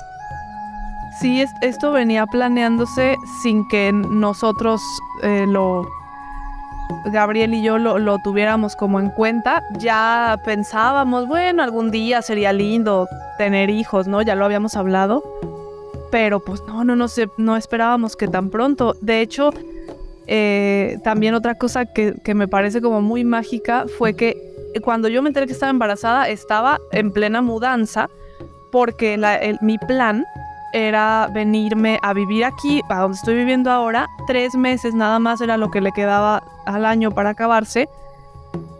[1.20, 4.80] Sí, esto venía planeándose sin que nosotros
[5.22, 5.88] eh, lo
[7.06, 13.08] Gabriel y yo lo, tuviéramos como en cuenta, ya pensábamos, bueno, algún día sería lindo
[13.38, 14.22] tener hijos, ¿no?
[14.22, 15.22] Ya lo habíamos hablado,
[16.10, 17.06] pero pues no, no, no,
[17.36, 18.96] no esperábamos que tan pronto.
[19.00, 19.50] De hecho,
[20.26, 24.36] eh, también otra cosa que, me parece como muy mágica fue que
[24.82, 28.08] cuando yo me enteré que estaba embarazada, estaba en plena mudanza,
[28.72, 29.16] porque
[29.60, 30.24] mi plan
[30.74, 35.56] era venirme a vivir aquí, a donde estoy viviendo ahora, tres meses nada más era
[35.56, 37.88] lo que le quedaba al año para acabarse.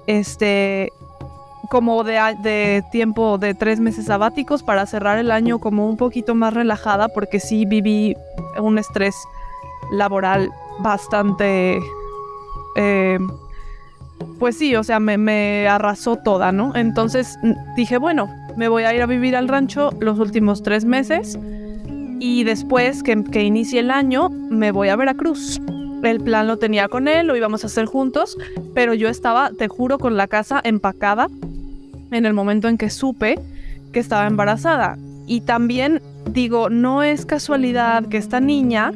[0.09, 0.93] Este,
[1.71, 6.35] como de, de, tiempo de tres meses sabáticos para cerrar el año como un poquito
[6.35, 8.17] más relajada porque sí viví
[8.61, 9.15] un estrés
[9.93, 11.79] laboral bastante...
[12.77, 13.21] Eh,
[14.41, 16.75] pues sí, o sea, me, me, arrasó toda, ¿no?
[16.75, 17.39] Entonces
[17.77, 21.39] dije, bueno, me voy a ir a vivir al rancho los últimos tres meses
[22.21, 25.61] y después que, inicie el año me voy a Veracruz.
[26.03, 28.37] El plan lo tenía con él, lo íbamos a hacer juntos,
[28.75, 31.29] pero yo estaba, te juro, con la casa empacada
[32.11, 33.39] en el momento en que supe
[33.93, 34.99] que estaba embarazada.
[35.27, 38.93] Y también digo, no es casualidad que esta niña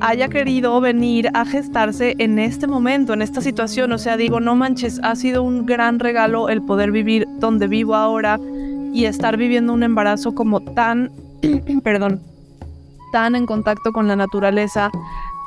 [0.00, 3.92] haya querido venir a gestarse en este momento, en esta situación.
[3.92, 7.94] O sea, digo, no manches, ha sido un gran regalo el poder vivir donde vivo
[7.94, 8.40] ahora
[8.92, 11.12] y estar viviendo un embarazo como tan,
[11.84, 12.20] perdón,
[13.12, 14.90] tan en contacto con la naturaleza,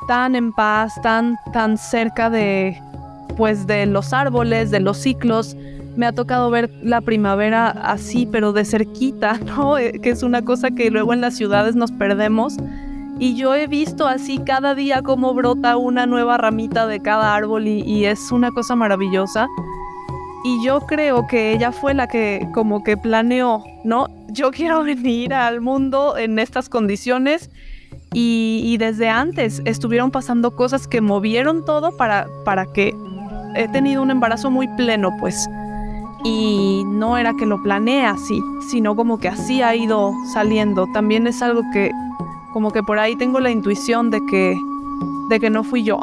[0.06, 2.80] tan en paz, tan, tan cerca de,
[3.36, 5.56] pues, de los árboles, de los ciclos.
[5.96, 9.78] Me ha tocado ver la primavera así, pero de cerquita, ¿no?
[9.78, 12.56] Eh, que es una cosa que luego en las ciudades nos perdemos.
[13.18, 17.68] Y yo he visto así cada día cómo brota una nueva ramita de cada árbol
[17.68, 19.46] y, y es una cosa maravillosa.
[20.44, 24.08] Y yo creo que ella fue la que como que planeó, ¿no?
[24.28, 27.50] Yo quiero venir al mundo en estas condiciones
[28.12, 32.94] y, desde antes estuvieron pasando cosas que movieron todo para, para que
[33.56, 35.48] he tenido un embarazo muy pleno, pues.
[36.24, 38.40] Y no era que lo planeé así,
[38.70, 40.86] sino como que así ha ido saliendo.
[40.92, 41.90] También es algo que
[42.52, 44.56] como que por ahí tengo la intuición de que
[45.30, 45.98] de que no fui yo.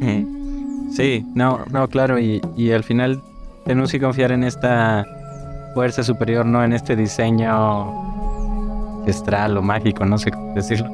[0.92, 3.22] sí, no, no, claro, y, y al final
[3.68, 5.04] tenemos que confiar en esta
[5.74, 7.92] fuerza superior, no en este diseño
[9.00, 10.88] ancestral o mágico, no sé cómo decirlo.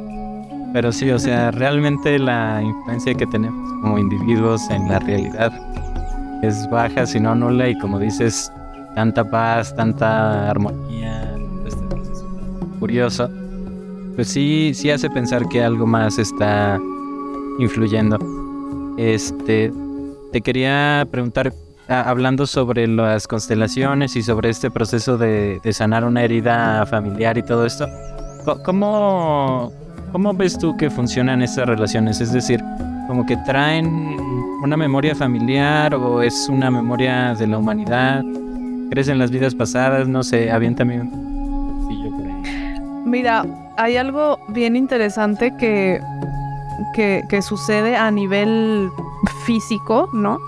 [0.72, 5.52] Pero sí, o sea, realmente la influencia que tenemos como individuos en la realidad
[6.42, 8.50] es baja, si no nula, y como dices,
[8.96, 11.32] tanta paz, tanta armonía,
[11.64, 12.26] este proceso
[12.80, 13.30] curioso,
[14.16, 16.80] pues sí, sí hace pensar que algo más está
[17.60, 18.18] influyendo.
[18.98, 19.72] Este,
[20.32, 21.52] te quería preguntar,
[21.88, 27.66] hablando sobre las constelaciones y sobre este proceso de, sanar una herida familiar y todo
[27.66, 27.86] esto,
[28.64, 29.72] ¿cómo,
[30.12, 32.20] ¿cómo ves tú que funcionan estas relaciones?
[32.20, 32.62] Es decir,
[33.06, 33.86] como que traen
[34.62, 38.22] una memoria familiar o es una memoria de la humanidad,
[38.90, 41.84] crees en las vidas pasadas, no sé, aviéntame un
[42.16, 42.80] por ahí.
[43.04, 43.44] Mira,
[43.76, 46.00] hay algo bien interesante que,
[46.94, 48.88] que sucede a nivel
[49.44, 50.38] físico, ¿no?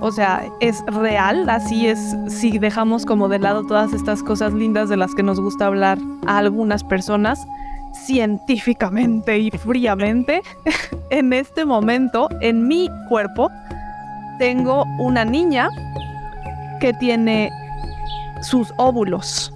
[0.00, 4.88] O sea, es real, así es si dejamos como de lado todas estas cosas lindas
[4.88, 7.44] de las que nos gusta hablar a algunas personas
[8.06, 10.42] científicamente y fríamente.
[11.10, 13.50] en este momento, en mi cuerpo,
[14.38, 15.68] tengo una niña
[16.80, 17.50] que tiene
[18.42, 19.52] sus óvulos.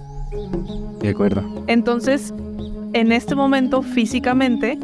[0.99, 1.43] De acuerdo.
[1.67, 2.33] Entonces,
[2.93, 4.77] en este momento, físicamente,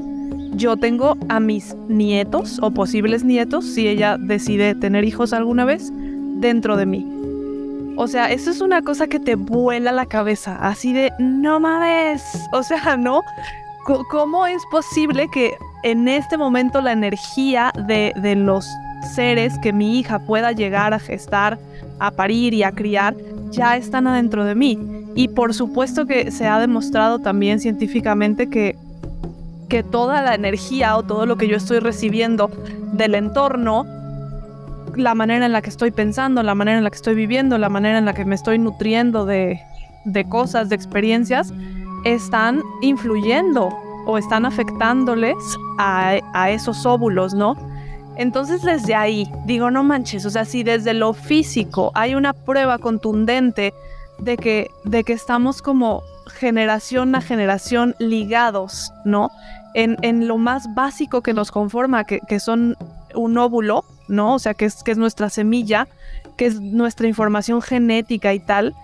[0.59, 5.89] yo tengo a mis nietos o posibles nietos, si ella decide tener hijos alguna vez,
[5.93, 7.07] dentro de mí.
[7.95, 12.21] O sea, eso es una cosa que te vuela la cabeza, así de, no mames,
[12.53, 13.21] o sea, ¿no?
[14.11, 15.53] ¿Cómo es posible que
[15.83, 18.67] en este momento la energía de, de los
[19.15, 21.57] seres que mi hija pueda llegar a gestar,
[21.99, 23.15] a parir y a criar,
[23.49, 24.77] ya están adentro de mí?
[25.15, 28.75] Y por supuesto que se ha demostrado también científicamente que
[29.69, 32.49] que toda la energía o todo lo que yo estoy recibiendo
[32.93, 33.85] del entorno,
[34.95, 37.69] la manera en la que estoy pensando, la manera en la que estoy viviendo, la
[37.69, 39.61] manera en la que me estoy nutriendo de,
[40.29, 41.53] cosas, de experiencias,
[42.03, 43.69] están influyendo
[44.07, 45.35] o están afectándoles
[45.77, 47.55] a, a esos óvulos, ¿no?
[48.17, 52.77] Entonces desde ahí, digo, no manches, o sea, si desde lo físico hay una prueba
[52.77, 53.73] contundente
[54.17, 59.29] de que, de que estamos como generación a generación ligados, ¿no?
[59.73, 62.75] En, lo más básico que nos conforma, que, son
[63.15, 64.35] un óvulo, ¿no?
[64.35, 65.87] O sea, que es, que es nuestra semilla,
[66.37, 68.75] que es nuestra información genética y tal.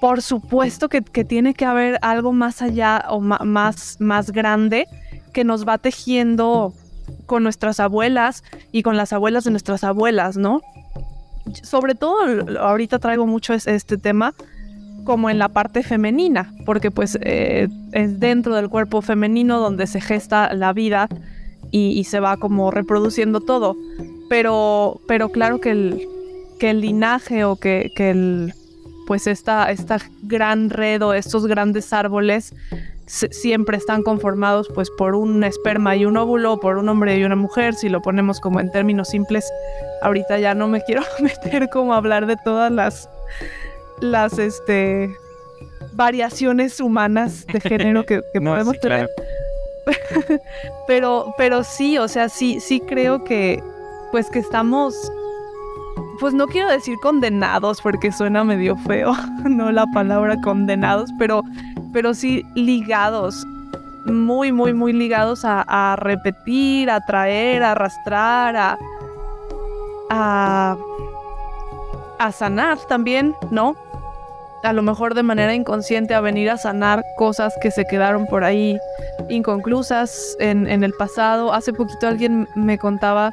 [0.00, 4.88] Por supuesto que, tiene que haber algo más allá o más, más grande
[5.32, 6.72] que nos va tejiendo
[7.26, 8.42] con nuestras abuelas
[8.72, 10.60] y con las abuelas de nuestras abuelas, ¿no?
[11.62, 14.34] Sobre todo, ahorita traigo mucho este tema
[15.04, 20.00] como en la parte femenina, porque pues eh, es dentro del cuerpo femenino donde se
[20.00, 21.08] gesta la vida
[21.70, 23.76] y, se va como reproduciendo todo.
[24.28, 26.06] Pero, pero claro que el,
[26.60, 28.54] que el linaje o que, que el,
[29.06, 32.54] pues esta, esta gran red o estos grandes árboles
[33.06, 37.36] siempre están conformados pues por un esperma y un óvulo, por un hombre y una
[37.36, 39.44] mujer, si lo ponemos como en términos simples.
[40.02, 43.08] Ahorita ya no me quiero meter como a hablar de todas las
[44.02, 45.16] las este
[45.94, 49.08] variaciones humanas de género que, podemos tener.
[50.86, 53.62] pero, pero sí, o sea, sí, sí creo que
[54.10, 54.94] pues que estamos,
[56.20, 59.14] pues no quiero decir condenados porque suena medio feo,
[59.48, 61.42] no la palabra condenados, pero,
[61.92, 63.46] pero sí ligados,
[64.04, 68.78] muy, muy, muy ligados a, a repetir, a traer, a arrastrar, a,
[70.10, 70.76] a,
[72.26, 73.76] a sanar también, ¿no?
[74.62, 78.44] a lo mejor de manera inconsciente a venir a sanar cosas que se quedaron por
[78.44, 78.78] ahí
[79.28, 81.52] inconclusas en, el pasado.
[81.52, 83.32] Hace poquito alguien me contaba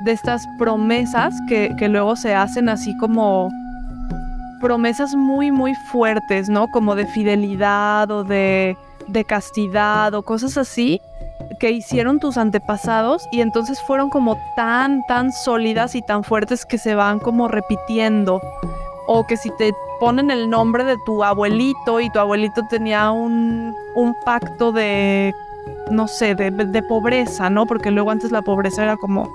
[0.00, 3.50] de estas promesas que, luego se hacen así como
[4.60, 6.68] promesas muy, muy fuertes, ¿no?
[6.68, 8.76] Como de fidelidad o de,
[9.06, 11.00] de castidad o cosas así
[11.60, 16.78] que hicieron tus antepasados y entonces fueron como tan, tan sólidas y tan fuertes que
[16.78, 18.40] se van como repitiendo.
[19.06, 23.74] O que si te ponen el nombre de tu abuelito y tu abuelito tenía un,
[24.24, 25.32] pacto de,
[25.90, 27.66] no sé, de, pobreza, ¿no?
[27.66, 29.28] Porque luego antes la pobreza era como,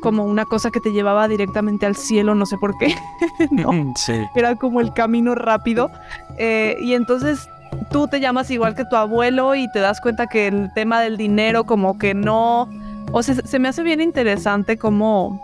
[0.00, 2.94] como una cosa que te llevaba directamente al cielo, no sé por qué.
[3.50, 4.14] no, Sí.
[4.34, 5.90] era como el camino rápido.
[6.38, 7.48] Eh, y entonces
[7.90, 11.16] tú te llamas igual que tu abuelo y te das cuenta que el tema del
[11.16, 12.68] dinero como que no...
[13.12, 15.40] O sea, se me hace bien interesante cómo...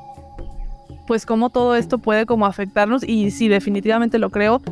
[1.06, 4.62] Pues cómo todo esto puede como afectarnos y sí, definitivamente lo creo.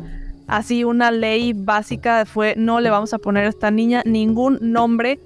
[0.47, 5.19] Así una ley básica fue no le vamos a poner a esta niña ningún nombre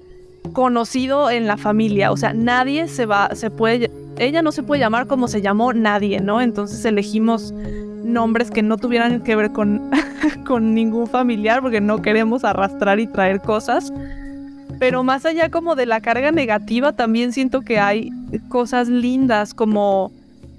[0.52, 4.80] conocido en la familia, o sea, nadie se va, se puede, ella no se puede
[4.80, 6.40] llamar como se llamó nadie, ¿no?
[6.40, 7.54] Entonces elegimos
[8.04, 9.90] nombres que no tuvieran que ver con,
[10.46, 13.92] con ningún familiar porque no queremos arrastrar y traer cosas.
[14.78, 18.10] Pero más allá como de la carga negativa, también siento que hay
[18.48, 20.12] cosas lindas como,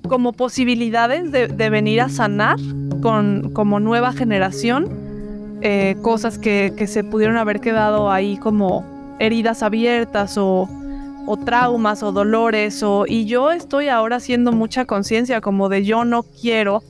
[0.08, 2.58] como posibilidades de, de venir a sanar
[3.02, 4.90] con, como nueva generación,
[5.62, 8.86] eh, cosas que, que se pudieron haber quedado ahí como
[9.20, 10.70] heridas abiertas o,
[11.26, 16.06] o traumas o dolores o y yo estoy ahora haciendo mucha conciencia como de yo
[16.06, 16.84] no quiero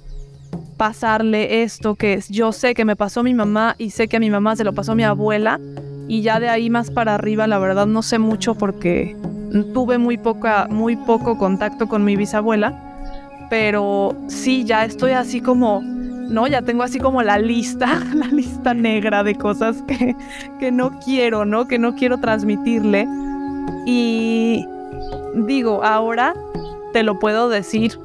[0.78, 4.30] pasarle esto que yo sé que me pasó mi mamá y sé que a mi
[4.30, 5.59] mamá se lo pasó mi abuela
[6.07, 9.15] y ya de ahí más para arriba la verdad no sé mucho porque
[9.73, 12.73] tuve muy poca muy poco contacto con mi bisabuela
[13.49, 18.73] pero sí ya estoy así como no ya tengo así como la lista la lista
[18.73, 20.15] negra de cosas que,
[20.59, 23.07] que no quiero no que no quiero transmitirle.
[23.86, 24.65] Y
[25.36, 26.34] digo, ahora
[26.93, 27.99] te lo puedo decir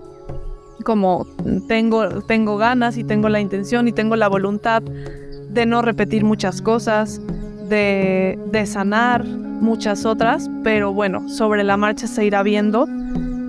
[0.85, 1.27] como
[1.69, 6.63] tengo, tengo ganas y tengo la intención y tengo la voluntad de no repetir muchas
[6.63, 7.21] cosas,
[7.69, 12.87] de, sanar muchas otras, pero bueno, sobre la marcha se irá viendo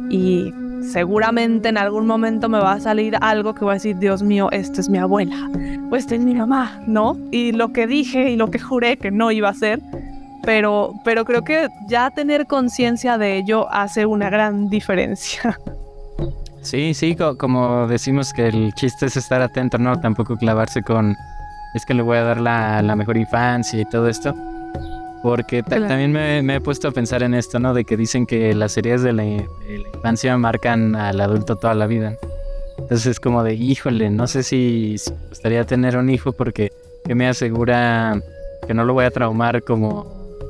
[0.10, 0.54] y
[0.92, 4.50] seguramente en algún momento me va a salir algo que voy a decir, Dios mío,
[4.52, 5.50] esta es mi abuela,
[5.90, 7.18] o esta es mi mamá, ¿no?
[7.32, 9.82] Y lo que dije y lo que juré que no iba a ser,
[10.44, 15.58] pero, pero creo que ya tener conciencia de ello hace una gran diferencia.
[16.62, 20.00] Sí, sí, co- como decimos que el chiste es estar atento, ¿no?
[20.00, 21.16] Tampoco clavarse con,
[21.74, 24.34] es que le voy a dar la, la mejor infancia y todo esto.
[25.24, 27.74] Porque ta- también me, me he puesto a pensar en esto, ¿no?
[27.74, 29.48] De que dicen que las heridas de la, de
[29.84, 32.16] la infancia marcan al adulto toda la vida.
[32.78, 36.72] Entonces es como de, híjole, no sé si, si me gustaría tener un hijo porque
[37.06, 38.20] que me asegura
[38.68, 40.06] que no lo voy a traumar como,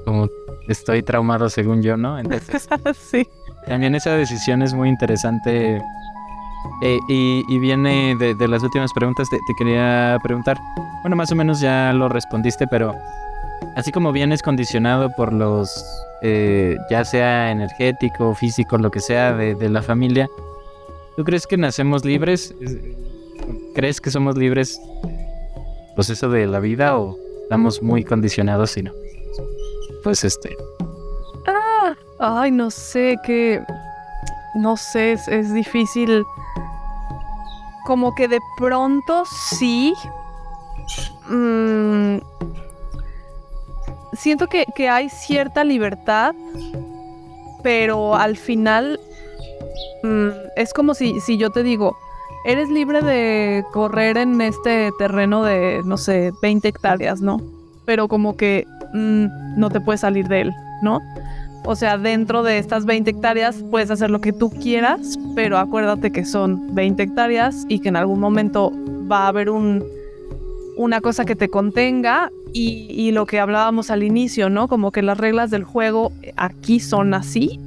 [0.06, 0.30] como
[0.68, 2.18] estoy traumado según yo, ¿no?
[2.20, 2.68] Entonces
[3.12, 3.28] sí.
[3.68, 5.82] También esa decisión es muy interesante.
[6.84, 10.60] Eh, y, viene de, las últimas preguntas, te, quería preguntar.
[11.02, 12.96] Bueno, más o menos ya lo respondiste, pero
[13.76, 15.84] así como vienes condicionado por los,
[16.22, 20.28] eh, ya sea energético, físico, lo que sea, de, de la familia,
[21.16, 22.54] ¿tú crees que nacemos libres?
[23.74, 24.80] ¿Crees que somos libres
[25.96, 28.92] proceso de la vida o estamos muy condicionados y no?
[30.04, 30.56] Pues este,
[32.24, 33.66] Ay, no sé, que...
[34.54, 36.24] No sé, es, es difícil.
[37.86, 39.94] Como que de pronto sí.
[41.28, 42.18] Mm,
[44.14, 46.36] siento que, que hay cierta libertad,
[47.64, 49.00] pero al final
[50.04, 51.98] mm, es como si, si yo te digo,
[52.46, 57.42] eres libre de correr en este terreno de, no sé, 20 hectáreas, ¿no?
[57.86, 60.54] Pero como que mm, no te puedes salir de él,
[60.84, 61.00] ¿no?
[61.64, 66.12] O sea, dentro de estas 20 hectáreas puedes hacer lo que tú quieras, pero acuérdate
[66.12, 68.72] que son 20 hectáreas y que en algún momento
[69.10, 69.84] va a haber un,
[70.76, 74.68] una cosa que te contenga y, y lo que hablábamos al inicio, ¿no?
[74.68, 77.60] Como que las reglas del juego aquí son así.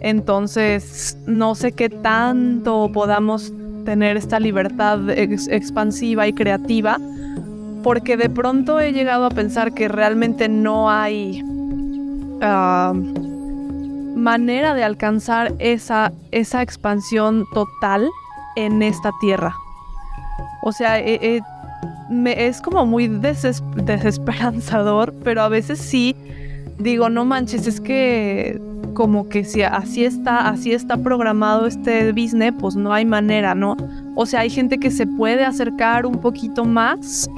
[0.00, 3.52] Entonces, no sé qué tanto podamos
[3.84, 6.98] tener esta libertad ex- expansiva y creativa,
[7.82, 11.42] porque de pronto he llegado a pensar que realmente no hay
[14.14, 18.08] manera de alcanzar esa, esa expansión total
[18.56, 19.54] en esta tierra.
[20.62, 21.40] O sea, eh,
[22.10, 26.16] me- es como muy deses- desesperanzador, pero a veces sí
[26.78, 28.60] digo, no manches, es que
[28.94, 33.76] como que si así está, así está programado este business, pues no hay manera, ¿no?
[34.14, 37.28] O sea, hay gente que se puede acercar un poquito más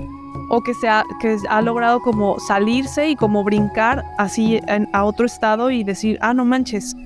[0.49, 4.61] o que, se ha, que ha logrado como salirse y como brincar así
[4.92, 6.96] a otro estado y decir, ah, no manches,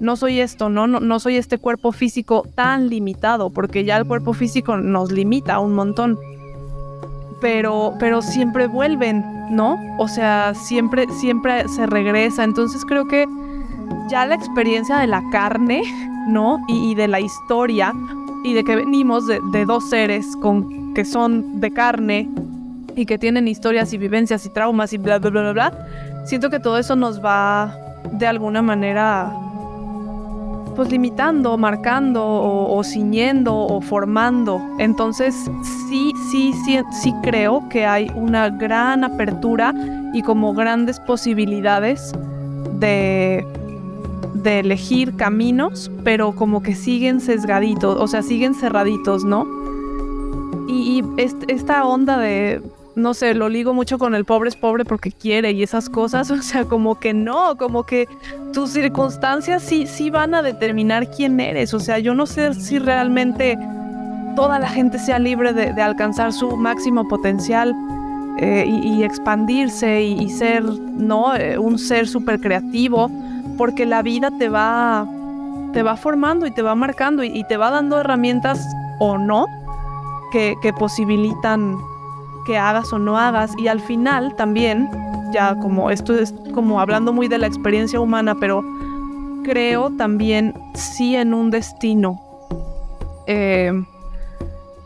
[0.00, 0.86] no soy esto, ¿no?
[0.86, 5.58] No, no soy este cuerpo físico tan limitado, porque ya el cuerpo físico nos limita
[5.58, 6.18] un montón.
[7.40, 9.78] Pero, pero siempre vuelven, ¿no?
[9.98, 12.44] O sea, siempre, siempre se regresa.
[12.44, 13.26] Entonces creo que
[14.08, 15.82] ya la experiencia de la carne,
[16.28, 16.58] ¿no?
[16.68, 17.92] Y, y de la historia,
[18.42, 22.28] y de que venimos de, de dos seres con, que son de carne
[22.96, 26.24] y que tienen historias y vivencias y traumas y bla, bla, bla, bla, bla.
[26.24, 27.76] Siento que todo eso nos va
[28.12, 29.32] de alguna manera
[30.74, 34.60] pues limitando, marcando o, ciñendo o formando.
[34.78, 35.34] Entonces
[35.88, 39.74] sí, sí, sí, sí creo que hay una gran apertura
[40.12, 42.12] y como grandes posibilidades
[42.78, 43.46] de,
[44.34, 49.46] de elegir caminos, pero como que siguen sesgaditos, o sea, siguen cerraditos, ¿no?
[50.68, 51.02] Y
[51.48, 52.60] esta onda de
[52.96, 56.30] no sé, lo ligo mucho con el pobre es pobre porque quiere y esas cosas,
[56.32, 58.08] o sea, como que no, como que
[58.52, 62.78] tus circunstancias sí, sí van a determinar quién eres, o sea, yo no sé si
[62.78, 63.58] realmente
[64.34, 67.74] toda la gente sea libre de, alcanzar su máximo potencial
[68.38, 71.34] eh, y, expandirse y, ser, ¿no?
[71.34, 73.10] Eh, un ser súper creativo,
[73.56, 75.08] porque la vida te va,
[75.72, 78.60] te va formando y te va marcando y, te va dando herramientas
[78.98, 79.46] o no
[80.32, 81.78] que, que posibilitan
[82.46, 83.52] que hagas o no hagas.
[83.58, 84.88] Y al final también,
[85.32, 88.64] ya como esto es como hablando muy de la experiencia humana, pero
[89.44, 92.20] creo también sí en un destino.
[93.26, 93.72] Eh,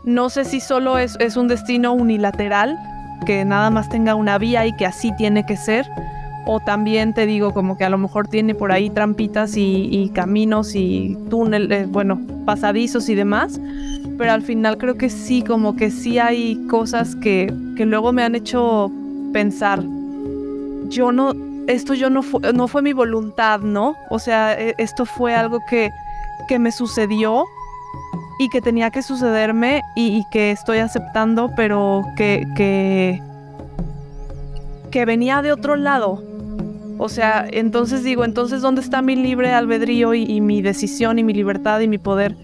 [0.03, 2.77] no sé si solo es, es, un destino unilateral,
[3.25, 5.87] que nada más tenga una vía y que así tiene que ser.
[6.47, 10.73] O también te digo como que a lo mejor tiene por ahí trampitas y, caminos
[10.73, 13.59] y túneles, bueno, pasadizos y demás
[14.21, 18.21] pero al final creo que sí, como que sí hay cosas que, que luego me
[18.21, 18.91] han hecho
[19.33, 19.83] pensar,
[20.89, 21.33] yo no,
[21.65, 22.21] esto yo no,
[22.53, 23.95] no fue mi voluntad, ¿no?
[24.11, 25.89] O sea, e, esto fue algo que,
[26.47, 27.45] que me sucedió
[28.37, 32.45] y que tenía que sucederme y, que estoy aceptando, pero que,
[34.91, 36.23] que venía de otro lado.
[36.99, 41.33] O sea, entonces digo, entonces, ¿dónde está mi libre albedrío y mi decisión y mi
[41.33, 42.35] libertad y mi poder?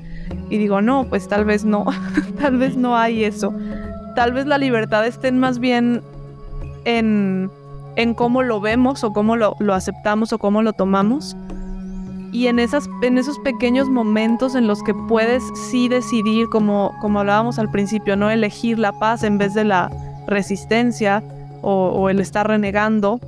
[0.50, 1.86] Y digo, no, pues tal vez no,
[2.40, 3.54] tal vez no hay eso.
[4.16, 6.02] Tal vez la libertad esté más bien
[6.86, 7.52] en,
[7.96, 11.36] en cómo lo vemos o cómo lo, lo, aceptamos o cómo lo tomamos.
[12.32, 17.20] Y en, esas, en esos pequeños momentos en los que puedes sí decidir, como, como
[17.20, 19.90] hablábamos al principio, no elegir la paz en vez de la
[20.28, 21.24] resistencia
[21.62, 23.20] o, o el estar renegando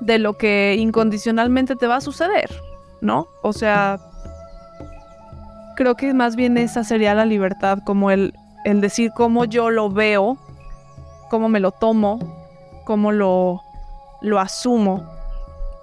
[0.00, 2.50] de lo que incondicionalmente te va a suceder,
[3.00, 3.26] ¿no?
[3.42, 3.98] O sea,
[5.78, 9.88] creo que más bien esa sería la libertad, como el, el decir cómo yo lo
[9.88, 10.36] veo,
[11.30, 12.18] cómo me lo tomo,
[12.84, 13.62] cómo lo,
[14.20, 15.08] lo asumo,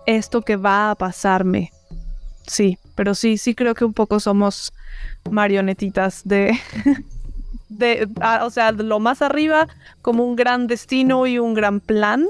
[0.05, 1.71] esto que va a pasarme.
[2.45, 4.73] Sí, pero sí, sí creo que un poco somos
[5.31, 6.59] marionetitas de,
[7.69, 8.09] de
[8.43, 9.69] o sea, lo más arriba
[10.01, 12.25] como un gran destino y un gran plan.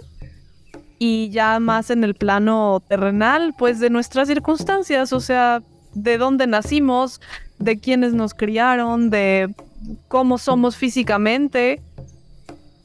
[0.99, 5.63] Y ya más en el plano terrenal, pues de nuestras circunstancias, o sea,
[5.95, 7.22] de dónde nacimos,
[7.60, 9.53] de quiénes nos criaron, de
[10.08, 11.82] cómo somos físicamente.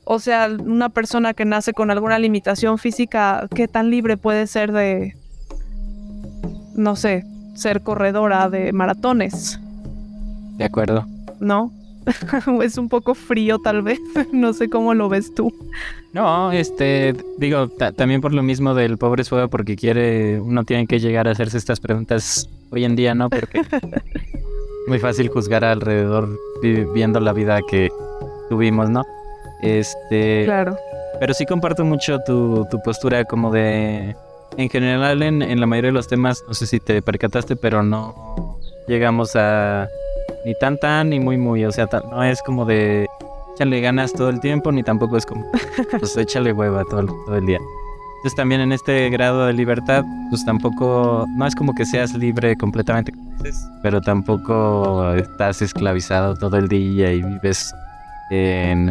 [0.05, 4.73] O sea, una persona que nace con alguna limitación física, ¿qué tan libre puede ser
[4.73, 5.15] de,
[6.75, 9.61] no sé, ser corredora de maratones?
[10.57, 11.07] De acuerdo.
[11.39, 11.73] ¿No?
[12.63, 14.01] es un poco frío tal vez,
[14.33, 15.53] no sé cómo lo ves tú.
[16.13, 20.99] No, este, digo, también por lo mismo del pobre suelo, porque quiere, uno tiene que
[20.99, 23.31] llegar a hacerse estas preguntas hoy en día, ¿no?
[23.31, 23.63] Porque
[24.87, 26.29] muy fácil juzgar alrededor
[26.63, 27.91] viviendo la vida que
[28.49, 29.05] tuvimos, ¿no?
[29.63, 30.45] Este.
[30.45, 30.77] Claro.
[31.19, 34.17] Pero sí comparto mucho tu, postura como de.
[34.57, 38.59] En general, en, la mayoría de los temas, no sé si te percataste, pero no
[38.89, 39.89] llegamos a
[40.45, 41.65] ni tan tan ni muy muy.
[41.65, 43.07] O sea, no es como de
[43.55, 45.47] échale ganas todo el tiempo, ni tampoco es como
[45.99, 47.59] pues échale hueva todo, todo el día.
[48.21, 52.55] Entonces también en este grado de libertad, pues tampoco, no es como que seas libre
[52.55, 53.15] completamente,
[53.83, 57.75] pero tampoco estás esclavizado todo el día y vives
[58.31, 58.91] en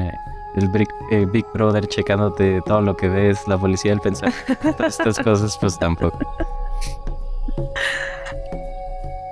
[0.55, 0.67] el
[1.31, 5.77] Big, Brother checándote todo lo que ves, la policía, el pensar, todas estas cosas, pues
[5.77, 6.17] tampoco.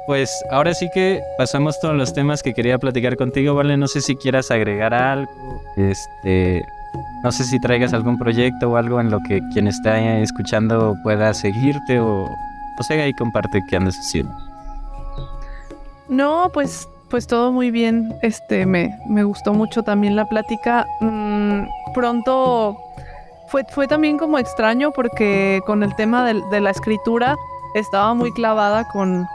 [0.06, 3.78] Pues ahora sí que pasamos todos los temas que quería platicar contigo, ¿vale?
[3.78, 5.32] No sé si quieras agregar algo,
[5.76, 6.64] este,
[7.24, 11.34] no sé si traigas algún proyecto o algo en lo que quien está escuchando pueda
[11.34, 12.30] seguirte o,
[12.78, 14.34] o sea, ahí comparte qué andas haciendo.
[16.08, 18.14] No, pues, pues todo muy bien.
[18.22, 20.86] Este, me, me gustó mucho también la plática.
[21.02, 22.78] Mm, pronto
[23.50, 27.36] fue, fue también como extraño porque con el tema de, la escritura
[27.76, 29.26] estaba muy clavada con,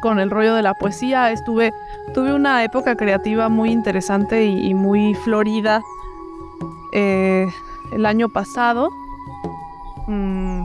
[0.00, 1.30] con el rollo de la poesía.
[1.30, 1.72] Estuve,
[2.14, 5.82] tuve una época creativa muy interesante y muy florida
[6.92, 7.46] eh,
[7.92, 8.90] el año pasado
[10.06, 10.62] mm,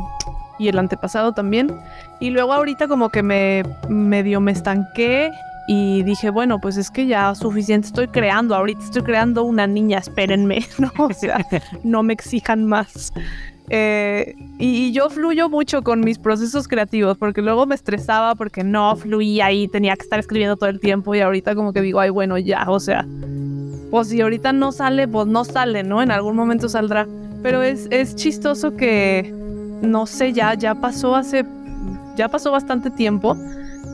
[0.59, 1.75] y el antepasado también.
[2.19, 5.31] Y luego ahorita como que me medio me estanqué
[5.67, 9.99] y dije, bueno, pues es que ya suficiente estoy creando, ahorita estoy creando una niña,
[9.99, 10.91] espérenme, ¿no?
[10.97, 11.45] O sea,
[11.83, 13.13] no me exijan más.
[13.69, 18.95] Eh, y, yo fluyo mucho con mis procesos creativos porque luego me estresaba porque no
[18.95, 22.09] fluía y tenía que estar escribiendo todo el tiempo y ahorita como que digo, ay,
[22.09, 23.05] bueno, ya, o sea,
[23.89, 26.01] pues si ahorita no sale, pues no sale, ¿no?
[26.01, 27.07] En algún momento saldrá.
[27.41, 29.33] Pero es, es chistoso que,
[29.81, 31.45] no sé, ya, ya pasó hace,
[32.15, 33.37] ya pasó bastante tiempo.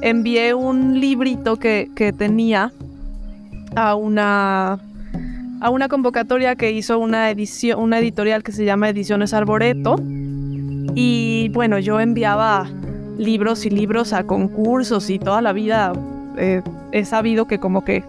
[0.01, 2.71] Envié un librito que, que tenía
[3.75, 4.79] a una
[5.61, 9.95] a una convocatoria que hizo una edición, una editorial que se llama Ediciones Arboreto.
[10.95, 12.67] Y bueno, yo enviaba
[13.17, 15.93] libros y libros a concursos y toda la vida
[16.37, 16.61] eh,
[16.91, 18.03] he sabido que como que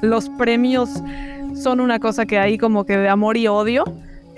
[0.00, 1.02] los premios
[1.54, 3.84] son una cosa que hay como que de amor y odio.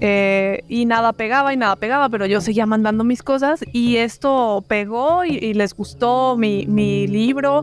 [0.01, 4.65] Eh, y nada pegaba y nada pegaba, pero yo seguía mandando mis cosas y esto
[4.69, 7.63] pegó y, les gustó mi, mi, libro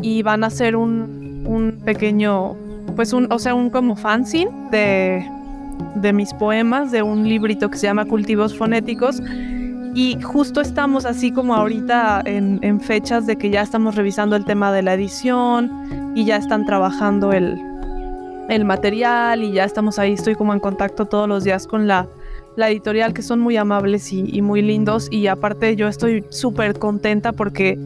[0.00, 2.56] y van a hacer un, un pequeño
[2.96, 5.24] pues un, o sea, un como fanzine de,
[5.94, 9.22] de mis poemas, de un librito que se llama Cultivos Fonéticos.
[9.94, 14.70] Y justo estamos así como ahorita en, fechas de que ya estamos revisando el tema
[14.72, 17.58] de la edición y ya están trabajando el,
[18.50, 22.06] el material y ya estamos ahí, estoy como en contacto todos los días con la,
[22.56, 26.78] la editorial que son muy amables y, y muy lindos y aparte yo estoy súper
[26.78, 27.78] contenta porque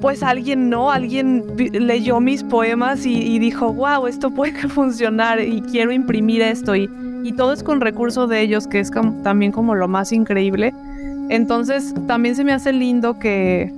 [0.00, 5.92] pues alguien no, alguien leyó mis poemas y, dijo, wow, esto puede funcionar y quiero
[5.92, 6.88] imprimir esto y,
[7.22, 8.90] y todo es con recurso de ellos, que es
[9.22, 10.72] también como lo más increíble.
[11.28, 13.72] Entonces también se me hace lindo que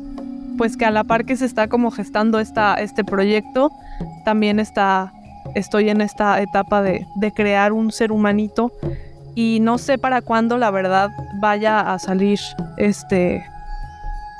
[0.56, 3.70] pues que a la par que se está como gestando esta, este proyecto,
[4.24, 5.12] también está,
[5.54, 8.70] estoy en esta etapa de, de crear un ser humanito
[9.34, 12.38] y no sé para cuándo la verdad vaya a salir
[12.76, 13.42] este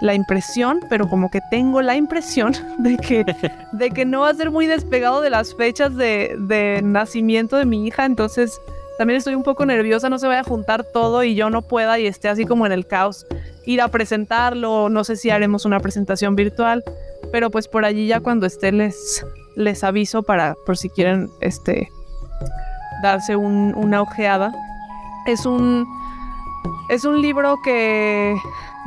[0.03, 3.25] la impresión, pero como que tengo la impresión de que,
[3.73, 7.65] de que no va a ser muy despegado de las fechas de, de nacimiento de
[7.65, 8.61] mi hija, entonces
[8.99, 11.99] también estoy un poco nerviosa, no se vaya a juntar todo y yo no pueda
[11.99, 13.27] y esté así como en el caos.
[13.65, 16.85] Ir a presentarlo, no sé si haremos una presentación virtual,
[17.31, 19.25] pero pues por allí ya cuando esté les,
[19.55, 21.89] les aviso para, por si quieren, este,
[23.03, 24.53] darse una ojeada.
[25.27, 25.87] Es un,
[26.89, 28.37] es un libro que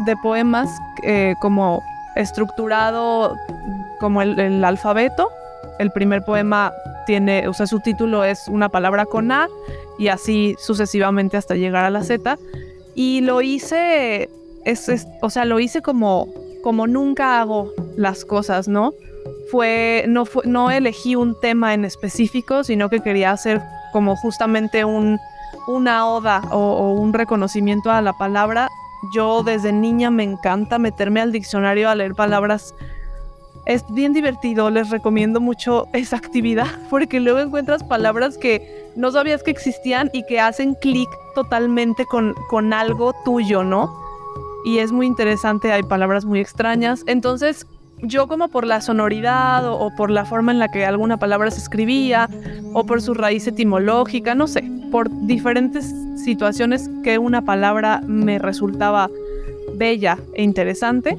[0.05, 0.69] de poemas
[1.03, 1.81] eh, como
[2.15, 3.35] estructurado
[3.99, 5.29] como el, alfabeto.
[5.79, 6.73] El primer poema
[7.05, 9.49] tiene, o sea, su título es una palabra con A
[9.97, 12.37] y así sucesivamente hasta llegar a la Z.
[12.93, 14.29] Y lo hice,
[15.21, 16.27] o sea, lo hice como,
[16.63, 18.93] como nunca hago las cosas, ¿no?
[19.51, 23.61] Fue, no, no elegí un tema en específico, sino que quería hacer
[23.91, 25.19] como justamente un,
[25.67, 28.69] una oda o un reconocimiento a la palabra
[29.13, 32.73] yo desde niña me encanta meterme al diccionario a leer palabras.
[33.65, 39.43] Es bien divertido, les recomiendo mucho esa actividad porque luego encuentras palabras que no sabías
[39.43, 43.93] que existían y que hacen clic totalmente con, con algo tuyo, ¿no?
[44.63, 47.03] Y es muy interesante, hay palabras muy extrañas.
[47.05, 47.67] Entonces,
[48.01, 51.59] yo como por la sonoridad o, por la forma en la que alguna palabra se
[51.59, 52.29] escribía
[52.73, 59.09] o por su raíz etimológica, no sé, por diferentes situaciones que una palabra me resultaba
[59.75, 61.17] bella e interesante,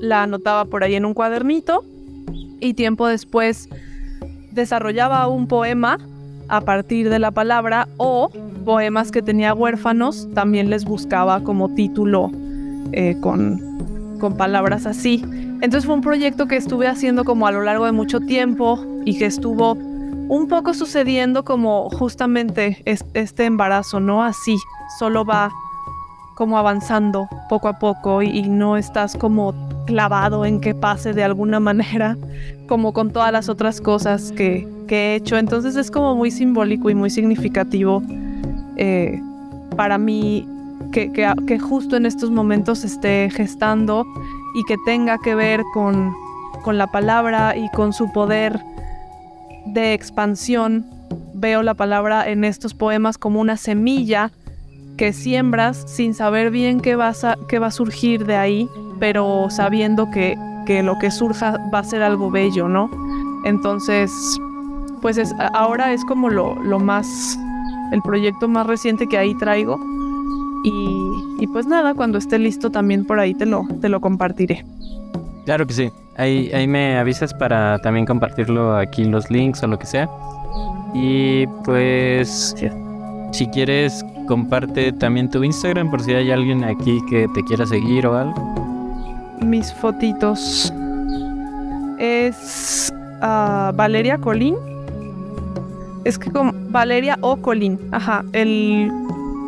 [0.00, 1.84] la anotaba por ahí en un cuadernito
[2.60, 3.68] y tiempo después
[4.52, 5.98] desarrollaba un poema
[6.48, 8.30] a partir de la palabra o
[8.64, 12.30] poemas que tenía huérfanos también les buscaba como título
[12.92, 15.22] eh, con, con palabras así.
[15.60, 19.18] Entonces fue un proyecto que estuve haciendo como a lo largo de mucho tiempo y
[19.18, 19.72] que estuvo
[20.28, 24.22] un poco sucediendo como justamente este embarazo, ¿no?
[24.22, 24.56] Así,
[24.98, 25.50] solo va
[26.36, 29.54] como avanzando poco a poco y, no estás como
[29.86, 32.16] clavado en que pase de alguna manera,
[32.68, 35.36] como con todas las otras cosas que, he hecho.
[35.36, 38.02] Entonces es como muy simbólico y muy significativo
[38.76, 39.20] eh,
[39.76, 40.46] para mí
[40.92, 44.06] que, que, justo en estos momentos esté gestando
[44.56, 46.16] y que tenga que ver con,
[46.64, 48.58] con la palabra y con su poder
[49.66, 50.86] de expansión.
[51.34, 54.32] Veo la palabra en estos poemas como una semilla
[54.96, 58.66] que siembras sin saber bien qué, a, qué va a surgir de ahí,
[58.98, 62.90] pero sabiendo que, que, lo que surja va a ser algo bello, ¿no?
[63.44, 64.10] Entonces,
[65.02, 67.38] pues es, ahora es como lo, lo más,
[67.92, 69.78] el proyecto más reciente que ahí traigo
[70.68, 74.64] y, pues nada, cuando esté listo también por ahí te lo, te lo compartiré.
[75.44, 75.90] Claro que sí.
[76.16, 80.08] Ahí, ahí me avisas para también compartirlo aquí los links o lo que sea.
[80.92, 82.56] Y pues
[83.32, 88.06] si quieres comparte también tu Instagram por si hay alguien aquí que te quiera seguir
[88.06, 88.34] o algo.
[89.40, 90.72] Mis fotitos.
[91.98, 94.56] Es ah, Valeria Colín.
[96.04, 97.78] Es que como Valeria o Colín.
[97.92, 98.24] Ajá.
[98.32, 98.90] El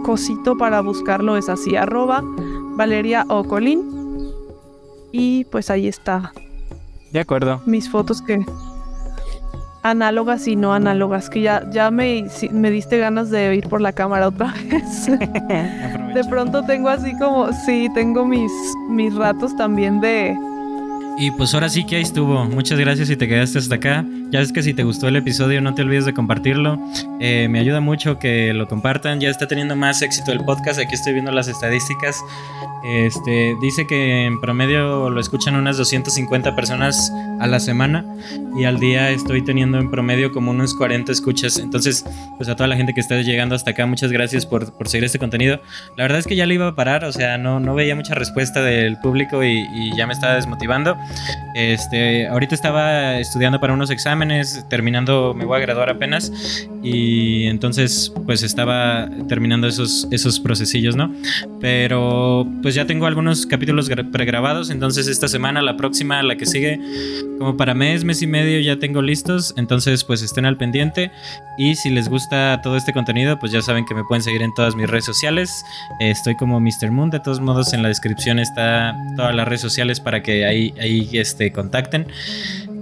[0.03, 2.23] cosito para buscarlo es así, arroba
[2.77, 3.83] Valeria Ocolín.
[5.13, 6.33] Y pues ahí está.
[7.13, 7.63] De acuerdo.
[7.67, 8.45] Mis fotos que
[9.83, 13.93] análogas y no análogas, que ya, ya me, me diste ganas de ir por la
[13.93, 15.07] cámara otra vez.
[15.07, 18.53] de pronto tengo así como, sí, tengo mis,
[18.91, 20.37] mis ratos también de,
[21.21, 22.45] y pues ahora sí que ahí estuvo.
[22.45, 24.05] Muchas gracias si te quedaste hasta acá.
[24.31, 26.79] Ya es que si te gustó el episodio no te olvides de compartirlo.
[27.19, 29.21] Eh, me ayuda mucho que lo compartan.
[29.21, 30.79] Ya está teniendo más éxito el podcast.
[30.79, 32.23] Aquí estoy viendo las estadísticas.
[32.85, 38.05] Este, dice que en promedio lo escuchan unas 250 personas a la semana
[38.57, 41.59] y al día estoy teniendo en promedio como unos 40 escuchas.
[41.59, 42.05] Entonces,
[42.37, 45.05] pues a toda la gente que está llegando hasta acá, muchas gracias por, por seguir
[45.05, 45.61] este contenido.
[45.97, 48.15] La verdad es que ya le iba a parar, o sea, no, no veía mucha
[48.15, 50.97] respuesta del público y, y ya me estaba desmotivando.
[51.55, 54.18] Este, ahorita estaba estudiando para unos exámenes,
[54.69, 56.33] terminando, me voy a graduar apenas
[56.83, 61.15] y entonces pues estaba terminando esos, esos procesillos, ¿no?
[61.61, 66.81] Pero pues ya tengo algunos capítulos pregrabados, entonces esta semana, la próxima, la que sigue,
[67.39, 71.11] como para mes, mes y medio ya tengo listos, entonces pues estén al pendiente
[71.59, 74.53] y si les gusta todo este contenido, pues ya saben que me pueden seguir en
[74.55, 75.65] todas mis redes sociales,
[76.01, 76.91] estoy como Mr.
[76.91, 80.75] Moon, de todos modos en la descripción está todas las redes sociales para que ahí,
[80.81, 82.07] ahí este, contacten.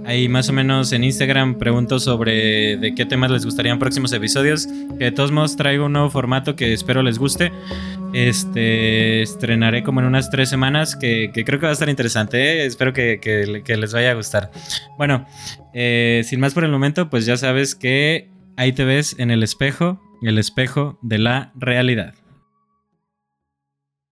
[0.07, 4.65] Ahí más o menos en Instagram pregunto sobre de qué temas les gustarían próximos episodios.
[4.97, 7.51] Que de todos modos traigo un nuevo formato que espero les guste.
[8.13, 12.37] Este estrenaré como en unas tres semanas que, creo que va a estar interesante.
[12.37, 12.65] ¿eh?
[12.65, 14.49] Espero que, les vaya a gustar.
[14.97, 15.27] Bueno,
[15.73, 19.43] eh, sin más por el momento, pues ya sabes que ahí te ves en el
[19.43, 22.13] espejo, el espejo de la realidad.